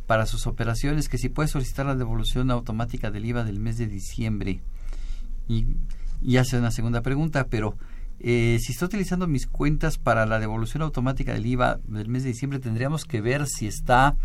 [0.07, 3.87] para sus operaciones, que si puede solicitar la devolución automática del IVA del mes de
[3.87, 4.61] diciembre.
[5.48, 5.66] Y,
[6.25, 7.77] y hace una segunda pregunta, pero
[8.19, 12.31] eh, si está utilizando mis cuentas para la devolución automática del IVA del mes de
[12.31, 14.17] diciembre, tendríamos que ver si está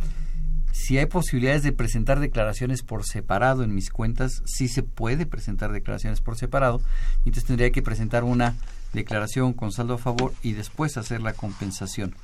[0.72, 5.72] si hay posibilidades de presentar declaraciones por separado en mis cuentas, sí se puede presentar
[5.72, 6.82] declaraciones por separado.
[7.20, 8.56] Entonces tendría que presentar una
[8.94, 12.16] declaración con saldo a favor y después hacer la compensación.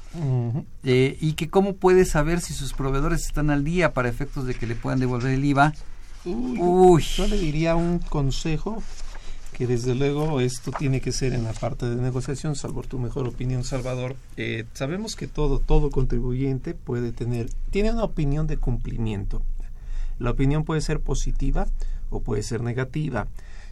[0.83, 4.53] Eh, y que cómo puede saber si sus proveedores están al día para efectos de
[4.53, 5.73] que le puedan devolver el IVA.
[6.23, 7.03] Uy, Uy.
[7.03, 8.81] Yo le diría un consejo
[9.55, 13.25] que desde luego esto tiene que ser en la parte de negociación, salvo tu mejor
[13.25, 14.17] opinión, Salvador.
[14.35, 19.41] Eh, sabemos que todo, todo contribuyente puede tener, tiene una opinión de cumplimiento.
[20.19, 21.67] La opinión puede ser positiva
[22.09, 23.27] o puede ser negativa.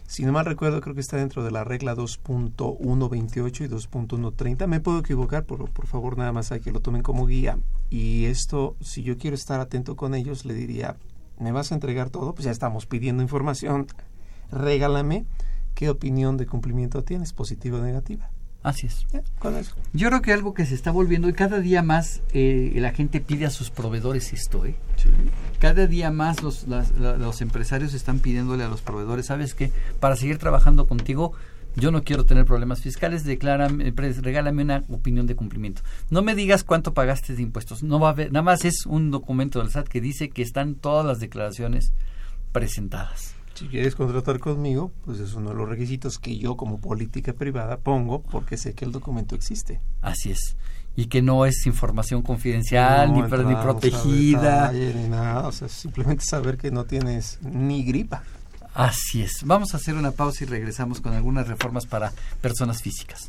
[0.06, 4.66] Si no mal recuerdo, creo que está dentro de la regla 2.128 y 2.130.
[4.66, 7.58] Me puedo equivocar, por, por favor, nada más hay que lo tomen como guía.
[7.90, 10.96] Y esto, si yo quiero estar atento con ellos, le diría,
[11.38, 12.34] ¿me vas a entregar todo?
[12.34, 13.86] Pues ya estamos pidiendo información.
[14.50, 15.26] Regálame
[15.74, 18.30] qué opinión de cumplimiento tienes, positiva o negativa.
[18.62, 19.04] Así es.
[19.12, 19.74] Ya, con eso.
[19.92, 23.20] Yo creo que algo que se está volviendo y cada día más eh, la gente
[23.20, 24.74] pide a sus proveedores esto, ¿eh?
[25.58, 29.70] Cada día más los, las- la- los empresarios están pidiéndole a los proveedores, ¿sabes qué?
[30.00, 31.32] Para seguir trabajando contigo,
[31.76, 35.82] yo no quiero tener problemas fiscales, declárame, regálame una opinión de cumplimiento.
[36.08, 39.10] No me digas cuánto pagaste de impuestos, no va a haber, nada más es un
[39.10, 41.92] documento del SAT que dice que están todas las declaraciones
[42.52, 43.33] presentadas.
[43.54, 47.76] Si quieres contratar conmigo, pues es uno de los requisitos que yo como política privada
[47.78, 49.80] pongo porque sé que el documento existe.
[50.02, 50.56] Así es.
[50.96, 54.70] Y que no es información confidencial No ni, per- ni protegida.
[54.72, 58.22] detalle ni nada, o sea, simplemente saber que no tienes ni gripa.
[58.74, 59.42] Así es.
[59.44, 63.28] Vamos a hacer una pausa y regresamos con algunas reformas para personas físicas.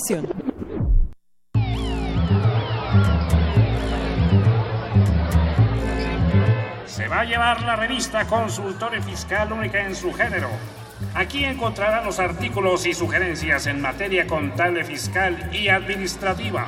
[0.03, 0.17] Se
[7.07, 10.49] va a llevar la revista Consultorio Fiscal única en su género.
[11.13, 16.67] Aquí encontrará los artículos y sugerencias en materia contable, fiscal y administrativa.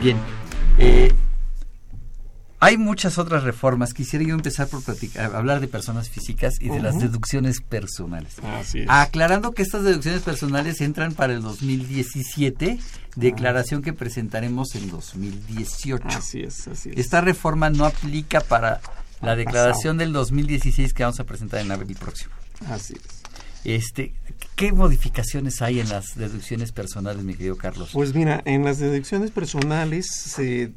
[0.00, 0.16] Bien.
[0.78, 1.12] Eh,
[2.58, 3.92] hay muchas otras reformas.
[3.92, 8.38] Quisiera yo empezar por platicar, hablar de personas físicas y de las deducciones personales.
[8.42, 8.86] Así es.
[8.88, 12.78] Aclarando que estas deducciones personales entran para el 2017,
[13.14, 16.06] declaración que presentaremos en 2018.
[16.08, 16.98] Así es, así es.
[16.98, 18.80] Esta reforma no aplica para
[19.20, 22.34] la declaración del 2016 que vamos a presentar en abril próximo.
[22.68, 23.25] Así es.
[23.66, 24.12] Este,
[24.54, 27.90] ¿Qué modificaciones hay en las deducciones personales, mi querido Carlos?
[27.92, 30.70] Pues mira, en las deducciones personales, se-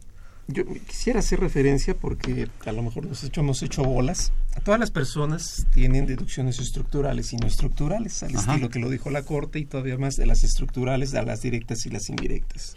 [0.47, 4.32] yo quisiera hacer referencia porque a lo mejor nos hemos hecho bolas.
[4.63, 8.54] Todas las personas tienen deducciones estructurales y no estructurales, al Ajá.
[8.54, 11.86] estilo que lo dijo la Corte y todavía más de las estructurales a las directas
[11.86, 12.75] y las indirectas.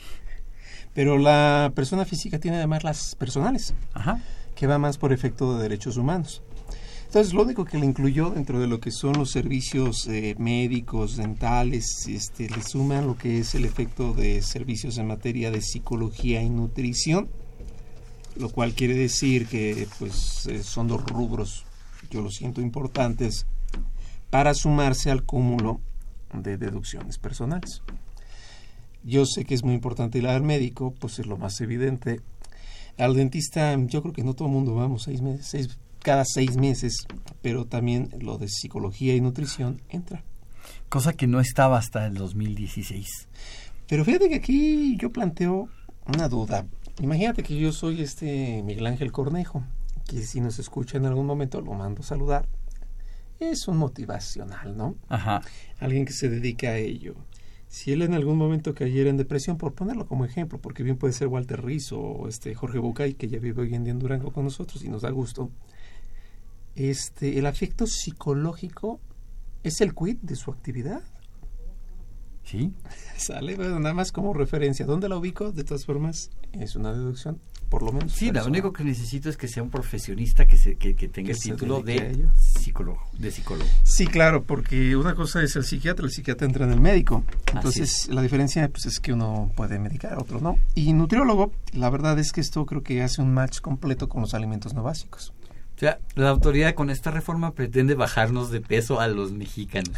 [0.94, 4.20] Pero la persona física tiene además las personales, Ajá.
[4.54, 6.42] que va más por efecto de derechos humanos.
[7.12, 11.18] Entonces, lo único que le incluyó dentro de lo que son los servicios eh, médicos,
[11.18, 16.42] dentales, este, le suman lo que es el efecto de servicios en materia de psicología
[16.42, 17.28] y nutrición,
[18.36, 21.66] lo cual quiere decir que pues eh, son dos rubros,
[22.10, 23.44] yo lo siento importantes,
[24.30, 25.82] para sumarse al cúmulo
[26.32, 27.82] de deducciones personales.
[29.04, 32.22] Yo sé que es muy importante ir al médico, pues es lo más evidente.
[32.96, 37.06] Al dentista, yo creo que no todo el mundo vamos seis meses, cada seis meses,
[37.40, 40.24] pero también lo de psicología y nutrición entra.
[40.88, 43.28] Cosa que no estaba hasta el 2016.
[43.88, 45.68] Pero fíjate que aquí yo planteo
[46.06, 46.66] una duda.
[47.00, 49.64] Imagínate que yo soy este Miguel Ángel Cornejo,
[50.06, 52.46] que si nos escucha en algún momento lo mando a saludar.
[53.40, 54.94] es un motivacional, ¿no?
[55.08, 55.42] Ajá.
[55.80, 57.16] Alguien que se dedica a ello.
[57.66, 61.14] Si él en algún momento cayera en depresión, por ponerlo como ejemplo, porque bien puede
[61.14, 64.30] ser Walter Rizzo o este Jorge Bucay, que ya vive hoy en día en Durango
[64.30, 65.50] con nosotros y nos da gusto,
[66.74, 69.00] este, el afecto psicológico
[69.62, 71.02] es el quid de su actividad.
[72.44, 72.72] Sí.
[73.16, 74.84] Sale, bueno, nada más como referencia.
[74.84, 75.52] ¿Dónde la ubico?
[75.52, 78.12] De todas formas, es una deducción, por lo menos.
[78.12, 78.50] Sí, lo personal.
[78.50, 81.38] único que necesito es que sea un profesionista que, se, que, que tenga Que el
[81.38, 83.70] título de psicólogo, de psicólogo.
[83.84, 87.22] Sí, claro, porque una cosa es el psiquiatra, el psiquiatra entra en el médico.
[87.54, 90.58] Entonces, la diferencia pues, es que uno puede medicar, otro no.
[90.74, 94.34] Y nutriólogo, la verdad es que esto creo que hace un match completo con los
[94.34, 95.32] alimentos no básicos.
[95.82, 99.90] O sea, la autoridad con esta reforma pretende bajarnos de peso a los mexicanos.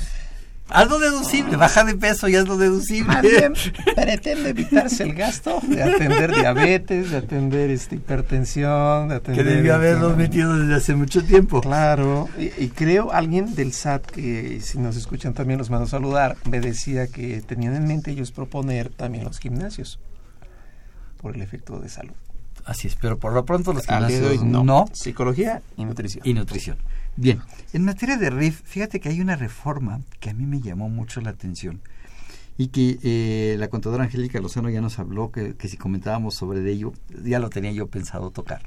[0.70, 3.12] Hazlo deducible, baja de peso y hazlo deducible.
[3.12, 3.53] Más bien,
[3.95, 9.45] pretende evitarse el gasto de atender diabetes, de atender este, hipertensión, de atender...
[9.45, 11.61] que debió haberlos este, metido desde hace mucho tiempo.
[11.61, 15.91] Claro, y, y creo alguien del SAT que si nos escuchan también los mando a
[15.91, 20.01] saludar, me decía que tenían en mente ellos proponer también los gimnasios
[21.20, 22.14] por el efecto de salud.
[22.65, 24.65] Así es, pero por lo pronto los gimnasios no.
[24.65, 24.87] no.
[24.93, 26.27] Psicología y nutrición.
[26.27, 26.79] Y nutrición.
[27.17, 27.41] Bien,
[27.73, 31.21] en materia de RIF, fíjate que hay una reforma que a mí me llamó mucho
[31.21, 31.81] la atención
[32.57, 36.61] y que eh, la contadora Angélica Lozano ya nos habló que, que si comentábamos sobre
[36.71, 36.93] ello,
[37.25, 38.63] ya lo tenía yo pensado tocar.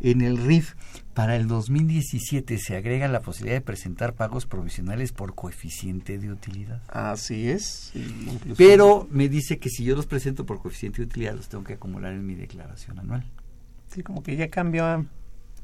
[0.00, 0.74] En el RIF,
[1.14, 6.82] para el 2017 se agrega la posibilidad de presentar pagos provisionales por coeficiente de utilidad.
[6.88, 7.92] Así es.
[7.94, 11.62] incluso- Pero me dice que si yo los presento por coeficiente de utilidad, los tengo
[11.62, 13.24] que acumular en mi declaración anual.
[13.88, 15.04] Sí, como que ya cambia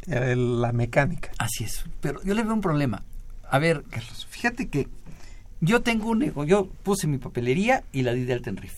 [0.07, 1.31] eh, la mecánica.
[1.39, 1.85] Así es.
[2.01, 3.03] Pero yo le veo un problema.
[3.51, 4.87] A ver, Carlos, fíjate que
[5.61, 8.75] yo tengo un negocio, yo puse mi papelería y la di de alta en RIF.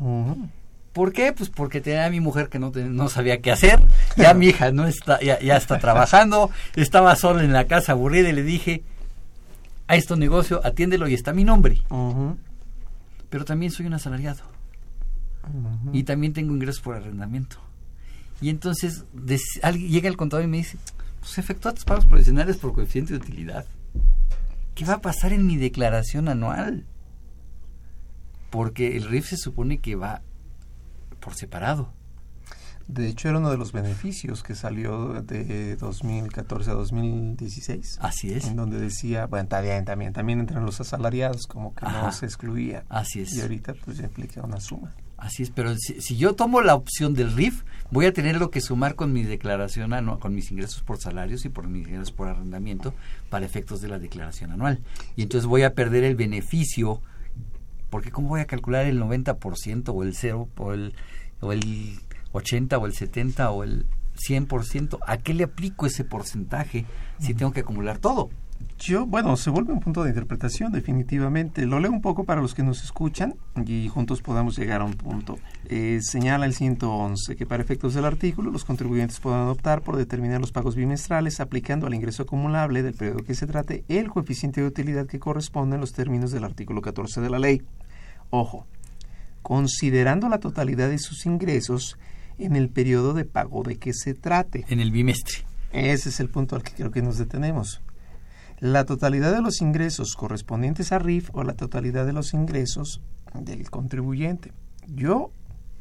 [0.00, 0.48] Ujú.
[0.92, 1.32] ¿Por qué?
[1.32, 3.80] Pues porque tenía a mi mujer que no, te- no sabía qué hacer.
[4.16, 8.28] Ya mi hija no está, ya, ya está trabajando, estaba sola en la casa aburrida
[8.28, 8.82] y le dije,
[9.88, 11.82] a este negocio, atiéndelo y está mi nombre.
[13.30, 14.40] Pero también soy un asalariado
[15.92, 17.56] y también tengo ingresos por arrendamiento.
[18.42, 20.76] Y entonces des- alguien- llega el contador y me dice,
[21.20, 23.64] pues efectúa tus pagos provisionales por coeficiente de utilidad.
[24.74, 26.86] ¿Qué va a pasar en mi declaración anual?
[28.50, 30.22] Porque el RIF se supone que va
[31.20, 31.92] por separado.
[32.88, 37.98] De hecho, era uno de los beneficios que salió de 2014 a 2016.
[38.00, 38.46] Así es.
[38.46, 42.02] En donde decía, bueno, bien, también, también entran los asalariados, como que Ajá.
[42.02, 42.84] no se excluía.
[42.88, 43.34] Así es.
[43.34, 44.94] Y ahorita pues ya implica una suma.
[45.22, 47.62] Así es, pero si, si yo tomo la opción del RIF,
[47.92, 51.44] voy a tener lo que sumar con mi declaración anual, con mis ingresos por salarios
[51.44, 52.92] y por mis ingresos por arrendamiento
[53.30, 54.80] para efectos de la declaración anual.
[55.14, 57.00] Y entonces voy a perder el beneficio,
[57.88, 60.92] porque ¿cómo voy a calcular el 90% o el 0 o el,
[61.40, 62.00] o el
[62.32, 64.98] 80 o el 70 o el 100%?
[65.06, 66.84] ¿A qué le aplico ese porcentaje
[67.20, 68.28] si tengo que acumular todo?
[68.78, 71.66] Yo, bueno, se vuelve un punto de interpretación, definitivamente.
[71.66, 73.34] Lo leo un poco para los que nos escuchan
[73.64, 75.38] y juntos podamos llegar a un punto.
[75.68, 80.40] Eh, señala el 111 que para efectos del artículo los contribuyentes puedan optar por determinar
[80.40, 84.66] los pagos bimestrales aplicando al ingreso acumulable del periodo que se trate el coeficiente de
[84.66, 87.62] utilidad que corresponde en los términos del artículo 14 de la ley.
[88.30, 88.66] Ojo,
[89.42, 91.98] considerando la totalidad de sus ingresos
[92.38, 94.64] en el periodo de pago de que se trate.
[94.68, 95.44] En el bimestre.
[95.72, 97.80] Ese es el punto al que creo que nos detenemos.
[98.62, 103.02] La totalidad de los ingresos correspondientes a RIF o la totalidad de los ingresos
[103.34, 104.52] del contribuyente.
[104.86, 105.32] Yo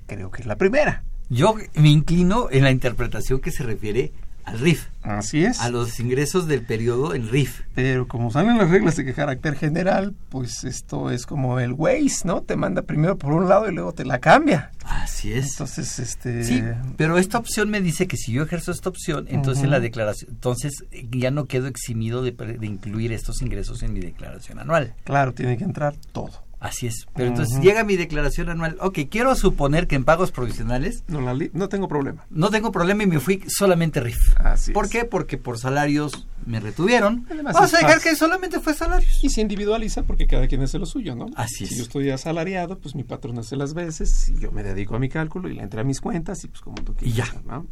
[0.08, 1.04] creo que es la primera.
[1.30, 4.14] Yo me inclino en la interpretación que se refiere
[4.46, 4.88] al RIF.
[5.04, 5.60] Así es.
[5.62, 7.62] A los ingresos del periodo en RIF.
[7.74, 12.42] Pero como salen las reglas de carácter general, pues esto es como el Waze, ¿no?
[12.42, 14.72] Te manda primero por un lado y luego te la cambia.
[14.86, 15.52] Así es.
[15.52, 16.44] Entonces, este...
[16.44, 16.64] Sí,
[16.98, 20.86] pero esta opción me dice que si yo ejerzo esta opción, entonces la declaración, entonces
[20.92, 24.94] eh, ya no quedo eximido de, de incluir estos ingresos en mi declaración anual.
[25.04, 26.51] Claro, tiene que entrar todo.
[26.62, 27.08] Así es.
[27.16, 28.78] Pero entonces llega mi declaración anual.
[28.82, 32.24] Ok, quiero suponer que en pagos provisionales No, la no tengo problema.
[32.30, 34.38] no tengo problema y me fui solamente RIF.
[34.40, 34.92] Así ¿Por es.
[34.92, 35.06] qué?
[35.06, 37.26] Porque por salarios me retuvieron.
[37.32, 38.12] Además Vamos a dejar fácil.
[38.12, 39.24] que solamente fue salarios.
[39.24, 41.26] Y se individualiza porque cada quien hace lo suyo, ¿no?
[41.36, 41.78] Así Si es.
[41.78, 45.10] yo estoy asalariado, pues mi patrón hace las veces, y yo me dedico a mi
[45.10, 47.34] cálculo y le entra a mis cuentas y pues como tú Y quieras.
[47.34, 47.42] ya.
[47.42, 47.66] ¿no?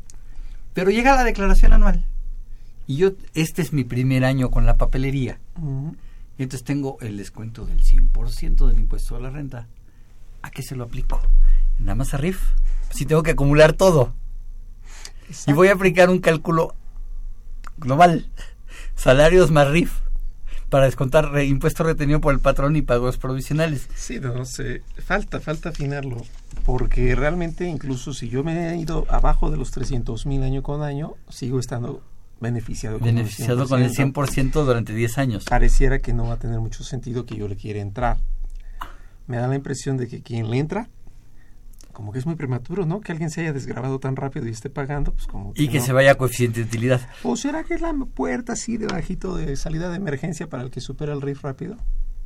[0.74, 2.06] Pero llega la declaración anual.
[2.88, 5.38] Y yo, este es mi primer año con la papelería.
[5.58, 5.96] Ujú.
[6.40, 9.68] Y entonces tengo el descuento del 100% del impuesto a la renta.
[10.42, 11.22] ¿A qué se lo aplico?
[11.80, 12.40] Nada más a RIF.
[12.92, 14.14] Si tengo que acumular todo.
[15.46, 16.76] Y voy a aplicar un cálculo
[17.78, 18.30] global.
[18.96, 20.00] Salarios más RIF.
[20.70, 23.90] Para descontar impuesto retenido por el patrón y pagos provisionales.
[23.96, 26.18] Sí, no sé, falta, falta afinarlo,
[26.64, 30.84] porque realmente incluso si yo me he ido abajo de los 300 mil año con
[30.84, 32.04] año, sigo estando
[32.40, 33.00] beneficiado.
[33.00, 35.46] Beneficiado con el 100% durante 10 años.
[35.46, 38.18] Pareciera que no va a tener mucho sentido que yo le quiera entrar.
[39.28, 40.90] Me da la impresión de que quien le entra,
[41.92, 43.02] como que es muy prematuro, ¿no?
[43.02, 45.54] Que alguien se haya desgrabado tan rápido y esté pagando, pues como...
[45.56, 47.02] y que se vaya a coeficiente de utilidad.
[47.24, 50.82] ¿O será que es la puerta así debajito de salida de emergencia para el que
[50.82, 51.78] supera el RIF rápido?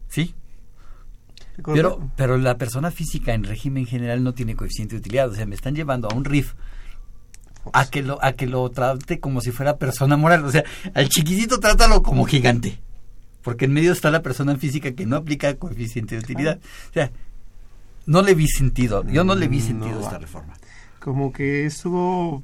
[0.07, 0.33] Sí,
[1.65, 5.29] pero, pero la persona física en régimen general no tiene coeficiente de utilidad.
[5.29, 6.53] O sea, me están llevando a un RIF
[7.71, 10.43] a que lo, a que lo trate como si fuera persona moral.
[10.45, 12.79] O sea, al chiquitito trátalo como gigante.
[13.41, 16.59] Porque en medio está la persona física que no aplica coeficiente de utilidad.
[16.89, 17.11] O sea,
[18.05, 19.03] no le vi sentido.
[19.07, 20.53] Yo no le vi sentido a esta reforma.
[20.99, 22.43] Como que estuvo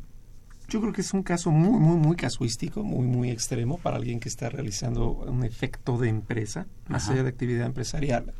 [0.69, 4.19] yo creo que es un caso muy, muy, muy casuístico, muy, muy extremo para alguien
[4.19, 8.33] que está realizando un efecto de empresa, más allá de actividad empresarial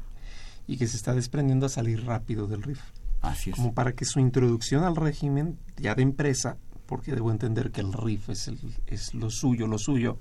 [0.68, 2.80] y que se está desprendiendo a salir rápido del RIF.
[3.22, 3.56] Así es.
[3.56, 6.58] Como para que su introducción al régimen ya de empresa,
[6.90, 10.18] porque debo entender que el RIF es, el, es lo suyo, lo suyo,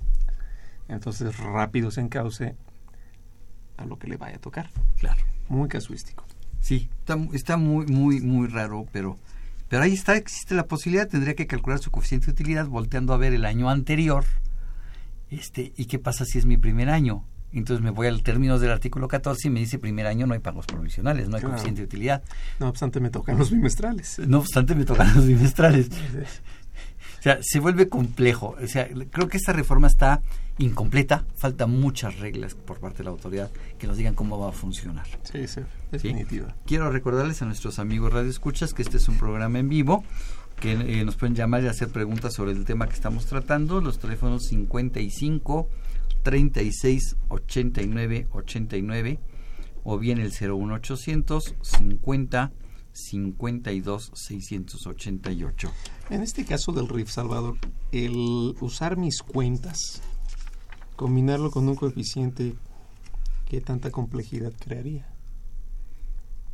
[0.87, 2.55] entonces rápido se encauce
[3.77, 4.69] a lo que le vaya a tocar.
[4.99, 5.19] Claro.
[5.47, 6.25] Muy casuístico.
[6.61, 9.17] Sí, está, está muy, muy, muy raro, pero,
[9.67, 13.17] pero ahí está, existe la posibilidad, tendría que calcular su coeficiente de utilidad volteando a
[13.17, 14.25] ver el año anterior,
[15.31, 17.25] este, y qué pasa si es mi primer año
[17.57, 20.39] entonces me voy al término del artículo 14 y me dice primer año no hay
[20.39, 22.23] pagos provisionales, no hay coeficiente de utilidad.
[22.59, 24.19] No obstante me tocan los bimestrales.
[24.19, 25.89] No obstante me tocan los bimestrales.
[25.89, 28.55] o sea, se vuelve complejo.
[28.61, 30.21] O sea, creo que esta reforma está
[30.59, 34.51] incompleta, falta muchas reglas por parte de la autoridad que nos digan cómo va a
[34.51, 35.07] funcionar.
[35.23, 36.53] Sí, sí, definitiva.
[36.65, 40.03] Quiero recordarles a nuestros amigos Radio Escuchas que este es un programa en vivo
[40.59, 43.81] que eh, nos pueden llamar y hacer preguntas sobre el tema que estamos tratando.
[43.81, 45.69] Los teléfonos 55
[46.29, 49.19] 36 89 89
[49.83, 52.51] o bien el 01800 50
[52.91, 55.71] 52 688.
[56.11, 57.57] En este caso del RIF, Salvador,
[57.91, 60.03] el usar mis cuentas,
[60.95, 62.53] combinarlo con un coeficiente,
[63.47, 65.07] ¿qué tanta complejidad crearía?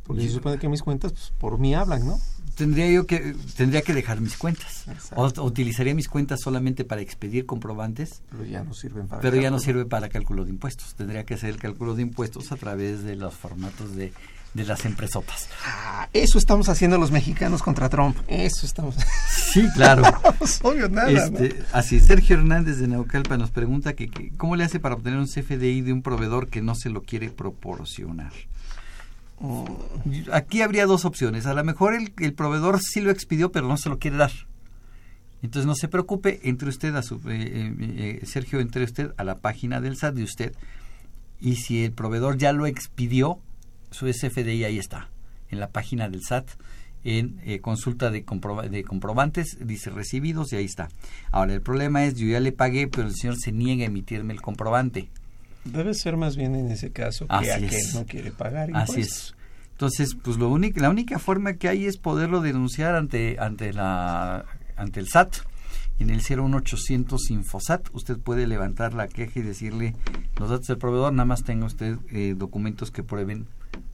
[0.04, 2.18] Porque se supone que mis cuentas pues, por mí hablan, ¿no?
[2.56, 4.86] Tendría yo que tendría que dejar mis cuentas.
[5.14, 8.22] O, utilizaría mis cuentas solamente para expedir comprobantes.
[8.30, 10.94] Pero ya no sirven para Pero ya no sirve para cálculo de impuestos.
[10.94, 14.12] Tendría que hacer el cálculo de impuestos a través de los formatos de,
[14.54, 15.50] de las empresotas.
[15.66, 18.16] Ah, eso estamos haciendo los mexicanos contra Trump.
[18.26, 18.96] Eso estamos.
[19.56, 20.02] Sí, claro.
[20.62, 21.10] obvio nada.
[21.10, 25.18] Este, Así, Sergio Hernández de Naucalpa nos pregunta que, que, cómo le hace para obtener
[25.18, 28.32] un CFDI de un proveedor que no se lo quiere proporcionar.
[30.32, 31.46] Aquí habría dos opciones.
[31.46, 34.32] A lo mejor el, el, proveedor sí lo expidió, pero no se lo quiere dar.
[35.42, 39.38] Entonces no se preocupe, entre usted a su eh, eh, Sergio, entre usted a la
[39.38, 40.52] página del SAT de usted
[41.40, 43.38] y si el proveedor ya lo expidió,
[43.90, 45.10] su SFDI ahí está,
[45.50, 46.48] en la página del SAT,
[47.04, 48.24] en eh, consulta de,
[48.70, 50.88] de comprobantes, dice recibidos y ahí está.
[51.30, 54.32] Ahora el problema es yo ya le pagué, pero el señor se niega a emitirme
[54.32, 55.10] el comprobante.
[55.72, 57.94] Debe ser más bien en ese caso que Así aquel es.
[57.94, 59.34] no quiere pagar Así es.
[59.72, 64.46] Entonces, pues lo único, la única forma que hay es poderlo denunciar ante ante la
[64.76, 65.36] ante el SAT
[65.98, 67.88] en el 01800 Infosat.
[67.92, 69.94] Usted puede levantar la queja y decirle
[70.38, 73.46] los datos del proveedor, nada más tenga usted eh, documentos que prueben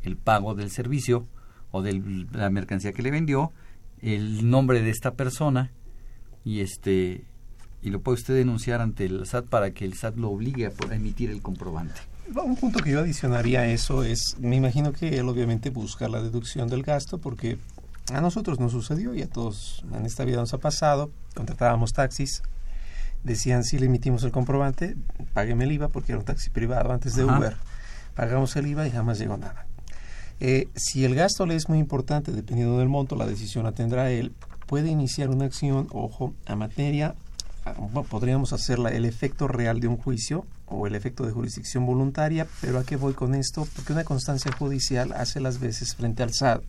[0.02, 1.26] el pago del servicio
[1.70, 3.52] o de la mercancía que le vendió,
[4.00, 5.72] el nombre de esta persona
[6.44, 7.24] y este
[7.82, 10.94] y lo puede usted denunciar ante el SAT para que el SAT lo obligue a,
[10.94, 12.00] emitir el comprobante.
[12.34, 16.22] Un punto que yo adicionaría a eso es, me imagino que él obviamente busca la
[16.22, 17.58] deducción del gasto porque
[18.12, 22.42] a nosotros nos sucedió y a todos en esta vida nos ha pasado, contratábamos taxis,
[23.24, 24.96] decían si le emitimos el comprobante,
[25.34, 27.38] págueme el IVA porque era un taxi privado antes de Ajá.
[27.38, 27.56] Uber,
[28.14, 29.66] pagamos el IVA y jamás llegó nada.
[30.40, 34.10] Eh, si el gasto le es muy importante, dependiendo del monto, la decisión la tendrá
[34.10, 34.32] él,
[34.66, 37.14] puede iniciar una acción, ojo, a materia,
[38.08, 42.78] podríamos hacerla el efecto real de un juicio o el efecto de jurisdicción voluntaria, pero
[42.78, 43.66] ¿a qué voy con esto?
[43.76, 46.62] Porque una constancia judicial hace las veces frente al SAT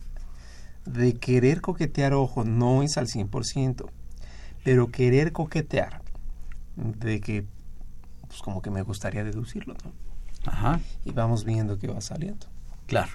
[0.86, 3.90] de querer coquetear, ojo, no es al 100%,
[4.62, 6.02] pero querer coquetear
[6.76, 7.46] de que,
[8.26, 9.92] pues como que me gustaría deducirlo, ¿no?
[10.50, 10.80] Ajá.
[11.04, 12.46] Y vamos viendo qué va saliendo.
[12.86, 13.12] Claro,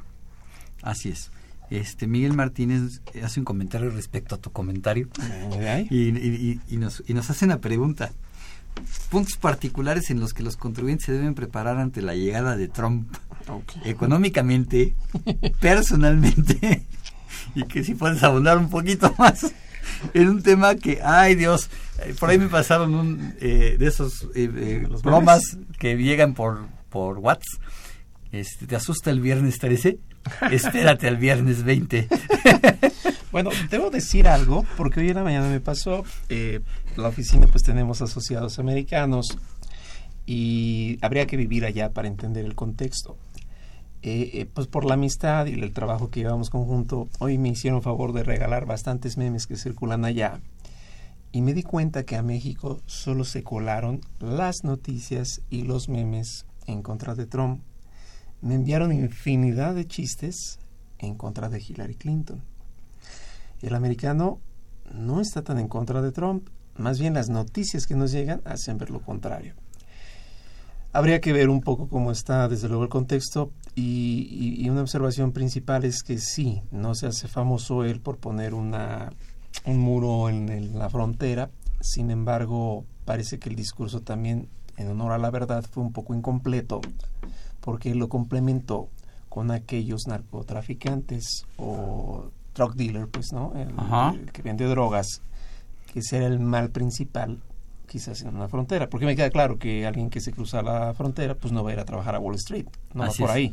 [0.81, 1.31] así es.
[1.69, 5.07] Este Miguel Martínez hace un comentario respecto a tu comentario
[5.89, 8.11] y, y- y- y nos, y nos hace una pregunta.
[9.09, 13.13] Puntos particulares en los que los contribuyentes se deben preparar ante la llegada de Trump
[13.83, 14.93] económicamente,
[15.59, 16.85] personalmente,
[17.55, 19.53] y que si puedes abundar un poquito más
[20.13, 21.69] en un tema que, ay Dios,
[22.05, 26.67] eh, por ahí me pasaron un eh, de esos eh, eh, bromas que llegan por,
[26.89, 27.61] por WhatsApp.
[28.31, 29.97] Este, ¿Te asusta el viernes 13?
[30.51, 32.07] Espérate al viernes 20.
[33.31, 36.61] Bueno, debo decir algo, porque hoy en la mañana me pasó, eh,
[36.97, 39.37] la oficina pues tenemos asociados americanos
[40.25, 43.17] y habría que vivir allá para entender el contexto.
[44.01, 47.83] Eh, eh, pues por la amistad y el trabajo que llevamos conjunto, hoy me hicieron
[47.83, 50.39] favor de regalar bastantes memes que circulan allá.
[51.31, 56.47] Y me di cuenta que a México solo se colaron las noticias y los memes
[56.65, 57.61] en contra de Trump.
[58.41, 60.59] Me enviaron infinidad de chistes
[60.97, 62.41] en contra de Hillary Clinton.
[63.61, 64.39] El americano
[64.93, 68.77] no está tan en contra de Trump, más bien las noticias que nos llegan hacen
[68.77, 69.53] ver lo contrario.
[70.93, 75.83] Habría que ver un poco cómo está desde luego el contexto y, una observación principal
[75.83, 79.11] es que sí, no se hace famoso él por poner una,
[79.65, 81.49] un muro en, en la frontera,
[81.81, 86.15] sin embargo parece que el discurso también en honor a la verdad fue un poco
[86.15, 86.81] incompleto
[87.61, 88.89] porque lo complementó
[89.29, 93.53] con aquellos narcotraficantes o drug dealer, pues, ¿no?
[93.55, 95.21] El, que vende drogas,
[95.93, 97.39] que será el mal principal
[97.87, 101.35] quizás en una frontera, porque me queda claro que alguien que se cruza la frontera,
[101.35, 103.51] pues no va a ir a trabajar a Wall Street, no va por ahí.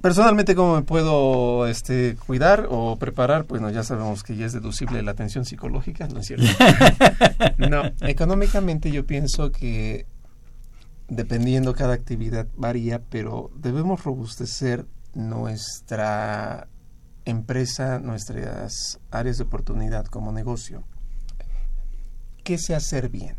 [0.00, 3.44] Personalmente, ¿cómo me puedo este, cuidar o preparar?
[3.46, 6.46] Pues no, ya sabemos que ya es deducible la atención psicológica, ¿no es cierto?
[7.58, 10.06] no, económicamente yo pienso que
[11.08, 16.68] dependiendo cada actividad varía, pero debemos robustecer nuestra
[17.24, 20.84] empresa, nuestras áreas de oportunidad como negocio.
[22.44, 23.36] ¿Qué sé hacer bien?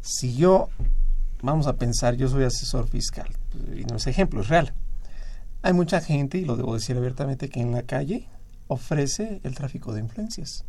[0.00, 0.68] Si yo,
[1.42, 3.28] vamos a pensar, yo soy asesor fiscal,
[3.74, 4.74] y no es ejemplo, es real.
[5.62, 8.28] Hay mucha gente, y lo debo decir abiertamente, que en la calle
[8.68, 10.64] ofrece el tráfico de influencias.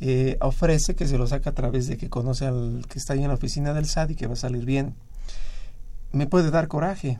[0.00, 3.22] Eh, ofrece que se lo saca a través de que conoce al que está ahí
[3.22, 4.94] en la oficina del SAD y que va a salir bien.
[6.12, 7.18] Me puede dar coraje,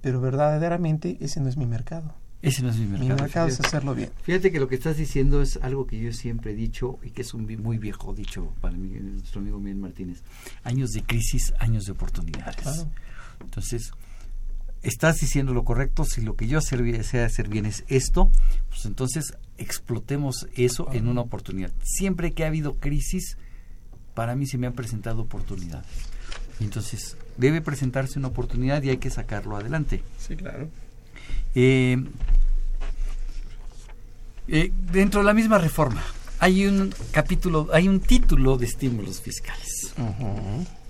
[0.00, 2.14] pero verdaderamente ese no es mi mercado.
[2.42, 3.14] Ese no es mi mercado.
[3.14, 4.10] Mi mercado es hacerlo bien.
[4.22, 7.22] Fíjate que lo que estás diciendo es algo que yo siempre he dicho y que
[7.22, 10.22] es un muy viejo dicho para mí, nuestro amigo Miguel Martínez.
[10.62, 12.86] Años de crisis, años de oportunidades.
[13.40, 13.90] Entonces,
[14.82, 16.04] estás diciendo lo correcto.
[16.04, 16.78] Si lo que yo sé
[17.22, 18.30] hacer bien es esto,
[18.68, 21.72] pues entonces explotemos eso en una oportunidad.
[21.82, 23.36] Siempre que ha habido crisis,
[24.14, 25.86] para mí se me han presentado oportunidades.
[26.60, 30.02] Entonces, debe presentarse una oportunidad y hay que sacarlo adelante.
[30.18, 30.68] Sí, claro.
[31.54, 32.02] Eh,
[34.48, 36.02] eh, dentro de la misma reforma
[36.38, 39.94] hay un capítulo, hay un título de estímulos fiscales.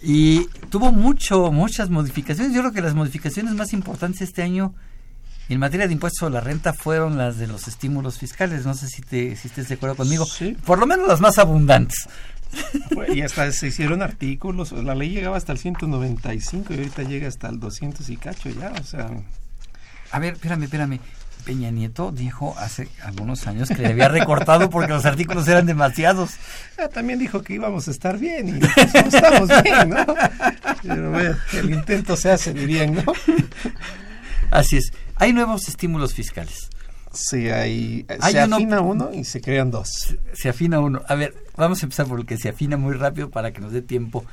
[0.02, 2.54] Y tuvo mucho, muchas modificaciones.
[2.54, 4.74] Yo creo que las modificaciones más importantes este año
[5.48, 8.66] en materia de impuestos a la renta fueron las de los estímulos fiscales.
[8.66, 10.26] No sé si, te, si estés de acuerdo conmigo.
[10.64, 12.08] Por lo menos las más abundantes.
[13.14, 14.72] y hasta se hicieron artículos.
[14.72, 18.72] La ley llegaba hasta el 195 y ahorita llega hasta el 200 y cacho ya.
[18.80, 19.08] O sea.
[20.10, 21.00] A ver, espérame, espérame.
[21.44, 26.30] Peña Nieto dijo hace algunos años que le había recortado porque los artículos eran demasiados.
[26.78, 30.04] Ah, también dijo que íbamos a estar bien y pues, no estamos bien, ¿no?
[30.82, 33.14] Pero bueno, el intento se hace, bien, ¿no?
[34.50, 34.92] Así es.
[35.16, 36.68] Hay nuevos estímulos fiscales.
[37.12, 40.14] Sí, hay, se afina uno y se crean dos.
[40.34, 41.00] Se, afina uno.
[41.08, 43.72] A ver, vamos a empezar por el que se afina muy rápido para que nos
[43.72, 44.24] dé tiempo.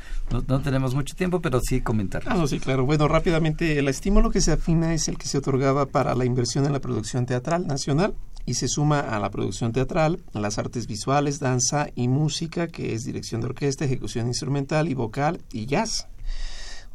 [0.48, 2.24] No, tenemos mucho tiempo, pero sí comentar.
[2.26, 2.86] Ah, no, sí, claro.
[2.86, 6.66] Bueno, rápidamente, el estímulo que se afina es el que se otorgaba para la inversión
[6.66, 8.16] en la producción teatral nacional
[8.46, 13.06] y se suma a la producción teatral, las artes visuales, danza y música, que es
[13.06, 16.10] dirección de orquesta, ejecución instrumental y vocal y jazz.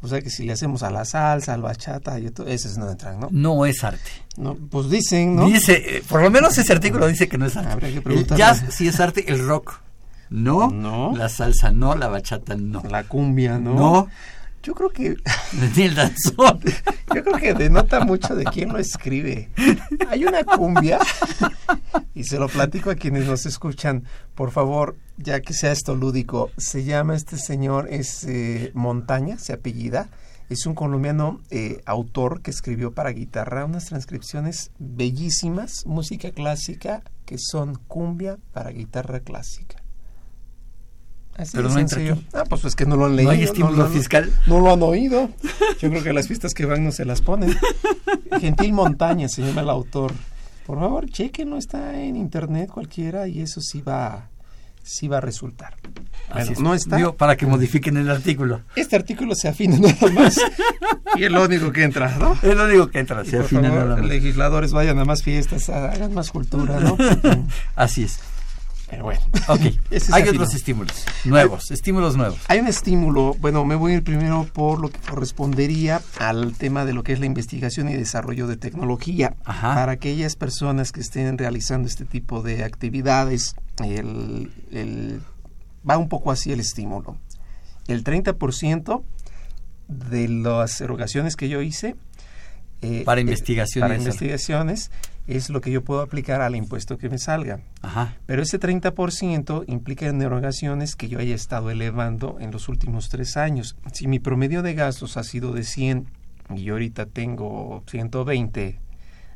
[0.01, 2.89] O sea que si le hacemos a la salsa, al bachata, y todo, esos no
[2.89, 3.27] entran, ¿no?
[3.31, 4.11] No es arte.
[4.37, 5.47] No, pues dicen, ¿no?
[5.47, 7.71] Dice, eh, por lo menos ese artículo dice que no es arte.
[7.71, 9.81] Habría que el jazz sí es arte, el rock
[10.29, 12.83] no, no, la salsa no, la bachata no.
[12.87, 13.73] La cumbia no.
[13.73, 14.07] No.
[14.63, 15.17] Yo creo que.
[15.77, 16.59] el danzón.
[17.15, 19.49] Yo creo que denota mucho de quién lo escribe.
[20.09, 20.99] Hay una cumbia,
[22.13, 24.03] y se lo platico a quienes nos escuchan,
[24.35, 26.51] por favor, ya que sea esto lúdico.
[26.57, 30.09] Se llama este señor, es eh, Montaña, se apellida.
[30.49, 37.37] Es un colombiano eh, autor que escribió para guitarra unas transcripciones bellísimas, música clásica, que
[37.37, 39.78] son cumbia para guitarra clásica.
[41.51, 41.99] Pero no entra
[42.33, 43.31] Ah, pues es que no lo han leído.
[43.31, 44.31] No hay estímulo fiscal.
[44.47, 45.29] No, lo han oído.
[45.79, 47.57] Yo creo que las pistas que van no se las ponen.
[48.39, 50.13] Gentil Montaña se llama el autor.
[50.65, 54.29] Por favor, chequenlo, está en internet cualquiera y eso sí va,
[54.83, 55.75] sí va a resultar.
[56.59, 57.11] No está.
[57.13, 58.61] para que modifiquen el artículo.
[58.75, 60.39] Este artículo se afina nada más.
[61.15, 62.37] y es lo único que entra, ¿no?
[62.41, 64.05] Es lo único que entra, se afina nada más.
[64.05, 66.95] legisladores vayan a más fiestas, hagan más cultura, ¿no?
[67.75, 68.19] Así es.
[68.89, 69.21] Pero bueno.
[69.47, 69.61] Ok,
[69.91, 72.39] Ese es hay otros estímulos nuevos, estímulos nuevos.
[72.47, 76.85] Hay un estímulo, bueno, me voy a ir primero por lo que correspondería al tema
[76.85, 79.35] de lo que es la investigación y desarrollo de tecnología.
[79.45, 85.21] Para aquellas personas que estén realizando este tipo de actividades, el, el-
[85.87, 87.17] va un poco así el estímulo.
[87.87, 89.03] El 30%
[89.87, 91.95] de las erogaciones que yo hice
[92.81, 94.91] eh, Para eh, investigación y para investigaciones
[95.35, 97.61] es lo que yo puedo aplicar al impuesto que me salga.
[97.81, 98.15] Ajá.
[98.25, 103.37] Pero ese 30% implica en erogaciones que yo haya estado elevando en los últimos tres
[103.37, 103.75] años.
[103.93, 106.07] Si mi promedio de gastos ha sido de 100
[106.55, 108.79] y yo ahorita tengo 120,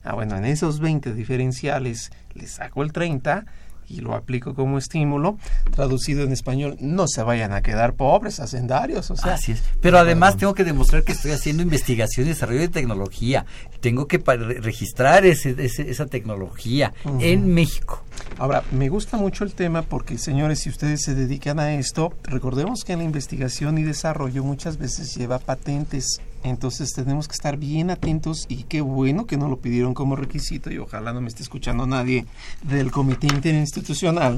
[0.03, 3.45] ah, bueno, en esos 20 diferenciales le saco el 30
[3.87, 5.37] y lo aplico como estímulo,
[5.71, 9.33] traducido en español, no se vayan a quedar pobres, hacendarios, o sea.
[9.35, 9.63] Así es.
[9.81, 13.45] Pero además tengo que demostrar que estoy haciendo investigación y desarrollo de tecnología.
[13.81, 14.17] Tengo que
[14.61, 18.03] registrar ese- ese- esa tecnología en México.
[18.37, 22.83] Ahora, me gusta mucho el tema porque, señores, si ustedes se dedican a esto, recordemos
[22.83, 26.21] que la investigación y desarrollo muchas veces lleva patentes.
[26.43, 30.71] Entonces tenemos que estar bien atentos y qué bueno que no lo pidieron como requisito
[30.71, 32.25] y ojalá no me esté escuchando nadie
[32.63, 34.37] del comité interinstitucional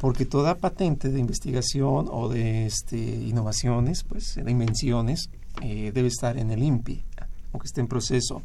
[0.00, 5.30] porque toda patente de investigación o de este, innovaciones, pues de invenciones,
[5.62, 7.02] eh, debe estar en el INPI,
[7.52, 8.42] aunque esté en proceso.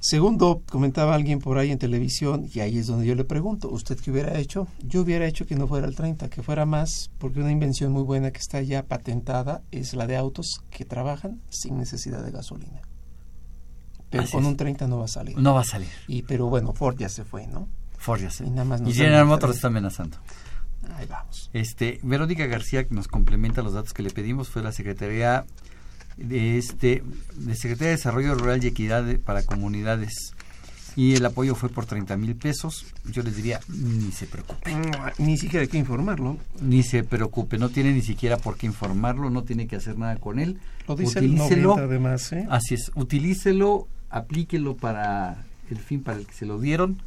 [0.00, 3.98] Segundo, comentaba alguien por ahí en televisión, y ahí es donde yo le pregunto, ¿usted
[3.98, 4.66] qué hubiera hecho?
[4.82, 8.02] Yo hubiera hecho que no fuera el 30, que fuera más, porque una invención muy
[8.02, 12.80] buena que está ya patentada es la de autos que trabajan sin necesidad de gasolina.
[14.08, 14.48] Pero Así con es.
[14.48, 15.36] un 30 no va a salir.
[15.38, 15.88] No va a salir.
[16.08, 17.68] Y pero bueno, Ford ya se fue, ¿no?
[17.98, 20.16] Ford ya se- Y nada más Y General Motors está amenazando.
[20.96, 21.50] Ahí vamos.
[21.52, 25.44] Este, Verónica García que nos complementa los datos que le pedimos fue la Secretaría
[26.20, 27.02] de este
[27.36, 30.32] de Secretaría de Desarrollo Rural y Equidad de- para Comunidades
[30.96, 32.84] y el apoyo fue por 30 mil pesos.
[33.10, 36.36] Yo les diría ni se preocupe, Mm, Ni siquiera hay que informarlo.
[36.60, 40.16] ni se preocupe, no tiene ni siquiera por qué informarlo, no tiene que hacer nada
[40.16, 40.58] con él.
[40.88, 41.68] Lo dice el Utilícelo.
[41.70, 42.46] 90 además, ¿eh?
[42.50, 47.00] Así es, utilícelo, aplíquelo para el fin para el que se lo dieron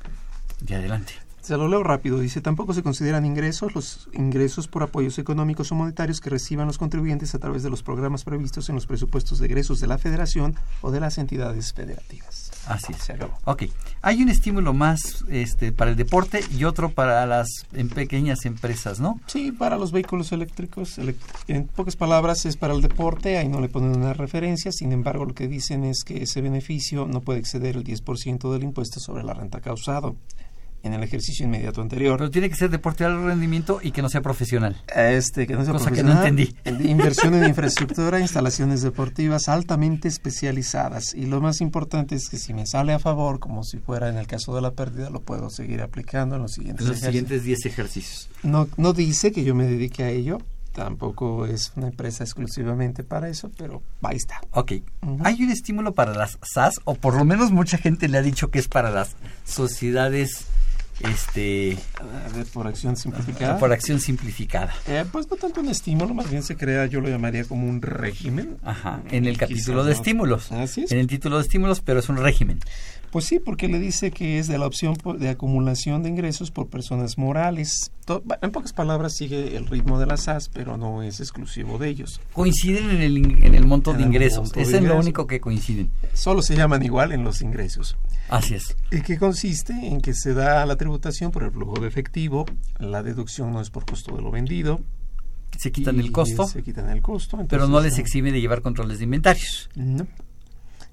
[0.67, 1.13] y adelante.
[1.43, 2.19] Se lo leo rápido.
[2.19, 6.77] Dice, tampoco se consideran ingresos los ingresos por apoyos económicos o monetarios que reciban los
[6.77, 10.55] contribuyentes a través de los programas previstos en los presupuestos de egresos de la federación
[10.79, 12.51] o de las entidades federativas.
[12.65, 12.99] Así es.
[12.99, 13.33] Se acabó.
[13.43, 13.63] Ok,
[14.01, 19.01] hay un estímulo más este, para el deporte y otro para las en pequeñas empresas,
[19.01, 19.19] ¿no?
[19.27, 20.97] Sí, para los vehículos eléctricos,
[21.49, 25.25] en pocas palabras es para el deporte, ahí no le ponen una referencia, sin embargo
[25.25, 29.23] lo que dicen es que ese beneficio no puede exceder el 10% del impuesto sobre
[29.23, 30.15] la renta causado
[30.83, 32.17] en el ejercicio inmediato anterior.
[32.17, 34.75] Pero tiene que ser deporte de alto rendimiento y que no sea profesional.
[34.93, 36.89] Este, que no sea Cosa que no profesional, entendí.
[36.89, 41.13] Inversión en infraestructura, instalaciones deportivas altamente especializadas.
[41.15, 44.17] Y lo más importante es que si me sale a favor, como si fuera en
[44.17, 47.11] el caso de la pérdida, lo puedo seguir aplicando en los siguientes Los ejercicios.
[47.29, 48.29] siguientes 10 ejercicios.
[48.43, 50.39] No, no dice que yo me dedique a ello.
[50.73, 54.41] Tampoco es una empresa exclusivamente para eso, pero ahí está.
[54.51, 54.71] Ok,
[55.23, 58.49] hay un estímulo para las SAS, o por lo menos mucha gente le ha dicho
[58.49, 59.15] que es para las
[59.45, 60.47] sociedades
[61.03, 63.57] este A ver, por acción simplificada.
[63.59, 64.73] por acción simplificada.
[64.87, 67.81] Eh, pues no tanto un estímulo, más bien se crea, yo lo llamaría como un
[67.81, 68.57] régimen.
[68.63, 69.95] Ajá, en el Quizás capítulo de no.
[69.95, 70.51] estímulos.
[70.51, 70.91] Así es.
[70.91, 72.59] En el título de estímulos, pero es un régimen.
[73.11, 76.67] Pues sí, porque le dice que es de la opción de acumulación de ingresos por
[76.67, 77.91] personas morales.
[78.41, 82.19] En pocas palabras sigue el ritmo de las SAS, pero no es exclusivo de ellos.
[82.33, 84.39] Coinciden en el, en el monto En de ingresos.
[84.45, 85.03] monto de es lo ingresos.
[85.03, 85.91] único que coinciden.
[86.13, 87.97] Solo se llaman igual en los ingresos.
[88.33, 88.75] Así es.
[88.89, 89.73] ¿Y qué consiste?
[89.73, 92.45] En que se da la tributación por el flujo de efectivo,
[92.79, 94.81] la deducción no es por costo de lo vendido.
[95.55, 97.45] Se quitan el costo, Se quitan el costo.
[97.47, 99.69] pero no les exime de llevar controles de inventarios.
[99.75, 100.07] No.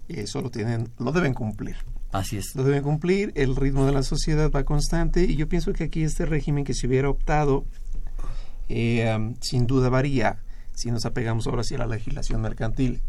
[0.07, 1.77] Eso lo tienen, lo deben cumplir.
[2.13, 2.55] Así es.
[2.55, 6.03] Lo deben cumplir, el ritmo de la sociedad va constante y yo pienso que aquí
[6.03, 7.65] este régimen que se hubiera optado
[8.69, 10.43] eh, sin duda varía
[10.75, 13.01] si nos apegamos ahora sí a la legislación mercantil.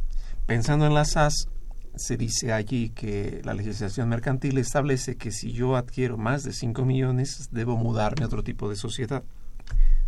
[0.45, 1.49] Pensando en las SAS,
[1.95, 6.85] se dice allí que la legislación mercantil establece que si yo adquiero más de 5
[6.85, 9.23] millones debo mudarme a otro tipo de sociedad.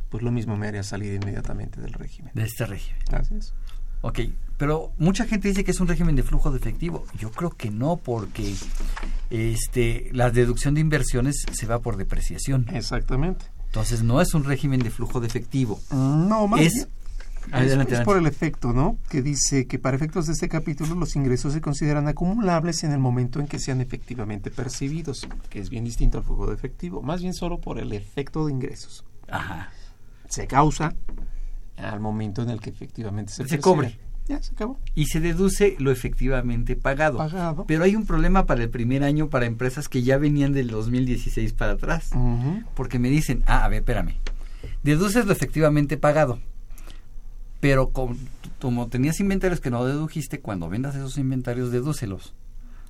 [0.09, 2.31] Pues lo mismo me haría salir inmediatamente del régimen.
[2.35, 3.01] De este régimen.
[3.11, 3.53] Así es.
[4.01, 4.19] Ok,
[4.57, 7.05] pero mucha gente dice que es un régimen de flujo de efectivo.
[7.17, 8.53] Yo creo que no, porque
[9.29, 12.67] este, la deducción de inversiones se va por depreciación.
[12.73, 13.45] Exactamente.
[13.67, 15.79] Entonces no es un régimen de flujo de efectivo.
[15.91, 16.87] No, más Es,
[17.51, 18.97] adelante, es, es por el efecto, ¿no?
[19.09, 22.99] Que dice que para efectos de este capítulo los ingresos se consideran acumulables en el
[22.99, 27.21] momento en que sean efectivamente percibidos, que es bien distinto al flujo de efectivo, más
[27.21, 29.05] bien solo por el efecto de ingresos.
[29.29, 29.69] Ajá.
[30.29, 30.95] Se causa
[31.77, 33.99] al momento en el que efectivamente se, Se cobre.
[34.27, 34.79] Ya se acabó.
[34.95, 37.17] Y se deduce lo efectivamente pagado.
[37.17, 37.65] Pagado.
[37.67, 41.51] Pero hay un problema para el primer año para empresas que ya venían del 2016
[41.53, 42.11] para atrás.
[42.73, 44.15] Porque me dicen, ah, a ver, espérame.
[44.81, 46.39] Deduces lo efectivamente pagado.
[47.63, 48.17] Pero como,
[48.59, 52.33] como tenías inventarios que no dedujiste, cuando vendas esos inventarios, dedúcelos.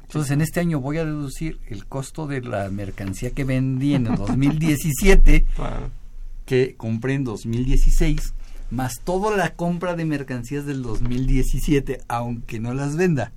[0.02, 4.08] Entonces, en este año voy a deducir el costo de la mercancía que vendí en
[4.08, 5.46] el 2017,
[6.48, 8.34] que compré en 2016,
[8.72, 13.32] más toda la compra de mercancías del 2017, aunque no las venda.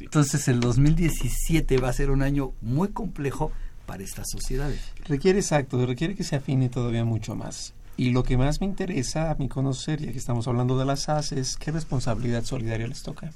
[0.00, 3.50] Entonces, el 2017 va a ser un año muy complejo
[3.86, 4.82] para estas sociedades.
[5.06, 7.72] Requiere exacto, requiere que se afine todavía mucho más.
[8.00, 11.00] Y lo que más me interesa a mí conocer, ya que estamos hablando de las
[11.00, 13.30] SAS, es qué responsabilidad solidaria les toca.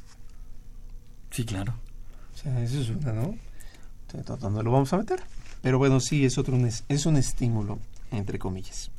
[1.31, 1.75] Sí, claro.
[2.35, 3.37] O sea, eso es una, ¿no?
[4.11, 5.23] Entonces, ¿Dónde lo vamos a meter?
[5.61, 6.59] Pero bueno, sí, es, otro,
[6.89, 7.79] es un estímulo,
[8.11, 8.91] entre comillas.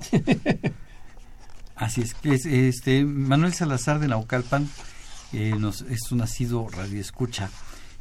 [1.75, 2.13] Así es.
[2.13, 2.35] que
[2.67, 4.69] este Manuel Salazar de Naucalpan
[5.33, 7.49] eh, nos, es un nacido radioescucha.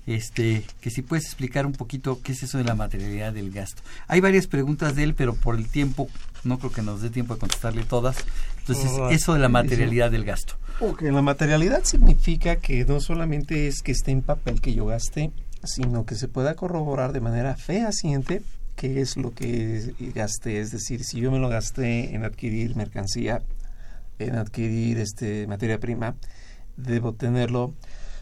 [0.06, 3.82] Este, que si puedes explicar un poquito qué es eso de la materialidad del gasto.
[4.06, 6.10] Hay varias preguntas de él, pero por el tiempo
[6.44, 8.16] no creo que nos dé tiempo de contestarle todas.
[8.60, 10.54] Entonces, eso de la materialidad del gasto.
[10.80, 15.32] Ok, la materialidad significa que no solamente es que esté en papel que yo gaste,
[15.62, 18.42] sino que se pueda corroborar de manera fehaciente
[18.76, 20.60] qué es lo que gasté.
[20.60, 23.42] Es decir, si yo me lo gasté en adquirir mercancía,
[24.18, 26.14] en adquirir este materia prima,
[26.76, 27.72] debo tenerlo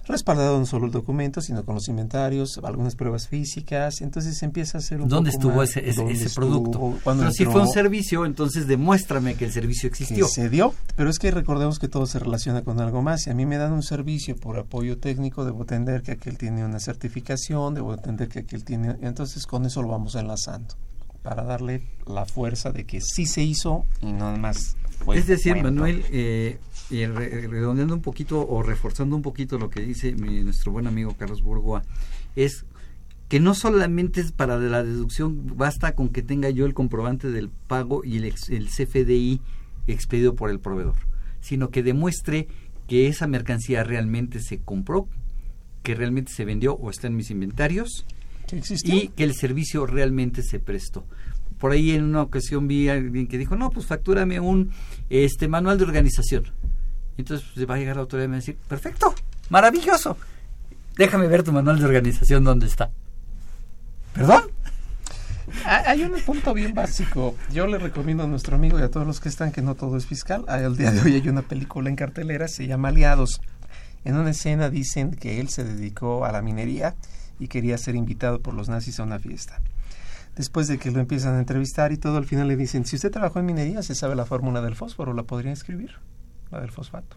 [0.07, 4.81] respaldado no solo el documento, sino con los inventarios, algunas pruebas físicas, entonces empieza a
[4.81, 6.47] ser un ¿Dónde poco estuvo más, ese, ese, ¿dónde ese estuvo?
[6.47, 6.99] producto?
[7.05, 10.27] Pero si fue un servicio, entonces demuéstrame que el servicio existió.
[10.29, 13.23] se dio, pero es que recordemos que todo se relaciona con algo más.
[13.23, 16.65] Si a mí me dan un servicio por apoyo técnico, debo entender que aquel tiene
[16.65, 18.97] una certificación, debo entender que aquel tiene...
[19.03, 20.75] Entonces con eso lo vamos enlazando,
[21.23, 24.77] para darle la fuerza de que sí se hizo y no más
[25.21, 25.71] es decir, cuento.
[25.71, 26.59] Manuel, eh,
[26.91, 31.15] y redondeando un poquito o reforzando un poquito lo que dice mi- nuestro buen amigo
[31.19, 31.83] Carlos Burgoa,
[32.37, 32.65] es
[33.29, 37.31] que no solamente es para de la deducción, basta con que tenga yo el comprobante
[37.31, 39.41] del pago y el, ex- el CFDI
[39.87, 40.97] expedido por el proveedor,
[41.41, 42.47] sino que demuestre
[42.89, 45.09] que esa mercancía realmente se compró,
[45.83, 48.05] que realmente se vendió o está en mis inventarios
[48.47, 51.07] Que y que el servicio realmente se prestó.
[51.63, 54.73] Por ahí en una ocasión vi a alguien que dijo, no, pues factúrame un
[55.09, 56.51] este manual de organización.
[57.17, 59.15] Entonces pues, va a llegar la autoridad y me va a decir, perfecto,
[59.49, 60.17] maravilloso.
[60.97, 62.91] Déjame ver tu manual de organización dónde está.
[64.13, 64.43] ¿Perdón?
[65.65, 67.37] Ah, Hay un punto bien básico.
[67.53, 69.97] Yo le recomiendo a nuestro amigo y a todos los que están que no todo
[69.97, 70.45] es fiscal.
[70.49, 73.41] Al día de hoy hay una película en cartelera, se llama Aliados.
[74.05, 76.97] En una escena dicen que él se dedicó a la minería
[77.39, 79.61] y quería ser invitado por los nazis a una fiesta.
[80.37, 83.11] Después de que lo empiezan a entrevistar y todo, al final le dicen, si usted
[83.11, 85.97] trabajó en minería, se sabe la fórmula del fósforo, ¿la podría escribir?
[86.51, 87.17] La del fosfato.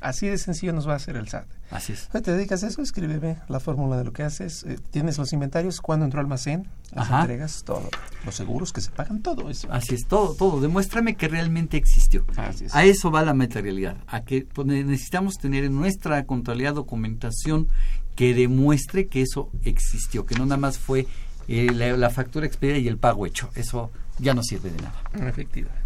[0.00, 1.46] Así de sencillo nos va a hacer el SAT.
[1.70, 2.08] Así es.
[2.12, 2.82] Oye, ¿Te dedicas a eso?
[2.82, 4.64] Escríbeme la fórmula de lo que haces.
[4.64, 5.80] eh, ¿Tienes los inventarios?
[5.80, 6.66] ¿Cuándo entró al almacén?
[6.92, 7.20] Las Ajá.
[7.20, 7.88] entregas, todo.
[8.24, 9.68] Los seguros que se pagan, todo eso.
[9.70, 10.60] Así es, todo, todo.
[10.60, 12.24] Demuéstrame que realmente existió.
[12.36, 12.74] Así es.
[12.74, 13.96] A eso va la materialidad.
[14.08, 17.68] A que pues, necesitamos tener en nuestra contabilidad documentación
[18.16, 21.06] que demuestre que eso existió, que no nada más fue
[21.48, 23.50] eh, la, la factura expedida y el pago hecho.
[23.54, 25.02] Eso ya no sirve de nada.
[25.28, 25.80] Efectivamente.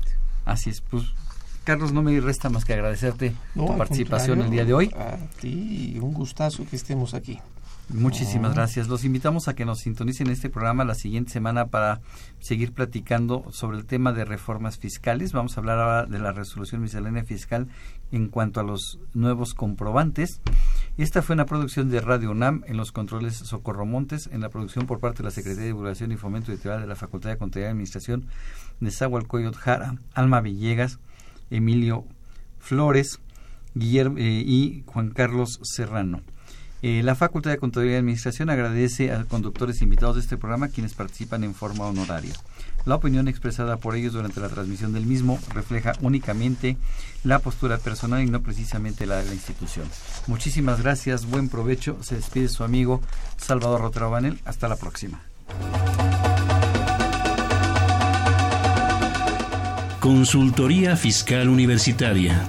[0.45, 1.05] Así es, pues
[1.65, 4.91] Carlos, no me resta más que agradecerte No, tu participación el día de hoy.
[4.97, 7.41] A ti, un gustazo que estemos aquí.
[7.89, 8.55] Muchísimas Ah.
[8.55, 8.89] gracias.
[8.89, 12.01] Los invitamos a que nos sintonicen este programa la siguiente semana para
[12.41, 15.33] seguir platicando sobre el tema de reformas fiscales.
[15.33, 17.69] Vamos a hablar ahora de la resolución miscelánea fiscal
[18.11, 20.41] en cuanto a los nuevos comprobantes.
[20.99, 24.87] Esta fue una producción de Radio UNAM en los controles Socorro Montes, en la producción
[24.87, 27.69] por parte de la Secretaría de Divulgación y Fomento Editorial de la Facultad de Contabilidad
[27.69, 28.25] y Administración
[28.81, 30.99] de Zahualcoyot Jara, Alma Villegas,
[31.51, 32.07] Emilio
[32.59, 33.21] Flores
[33.75, 36.23] Guillermo, eh, y Juan Carlos Serrano.
[36.81, 40.95] Eh, la Facultad de Contaduría y Administración agradece a conductores invitados de este programa quienes
[40.95, 42.33] participan en forma honoraria.
[42.87, 46.77] La opinión expresada por ellos durante la transmisión del mismo refleja únicamente
[47.25, 49.87] la postura personal y no precisamente la de la institución.
[50.29, 51.99] Muchísimas gracias, buen provecho.
[52.03, 53.03] Se despide su amigo
[53.37, 54.39] Salvador Rotero Banel.
[54.45, 55.21] Hasta la próxima.
[60.01, 62.49] Consultoría Fiscal Universitaria.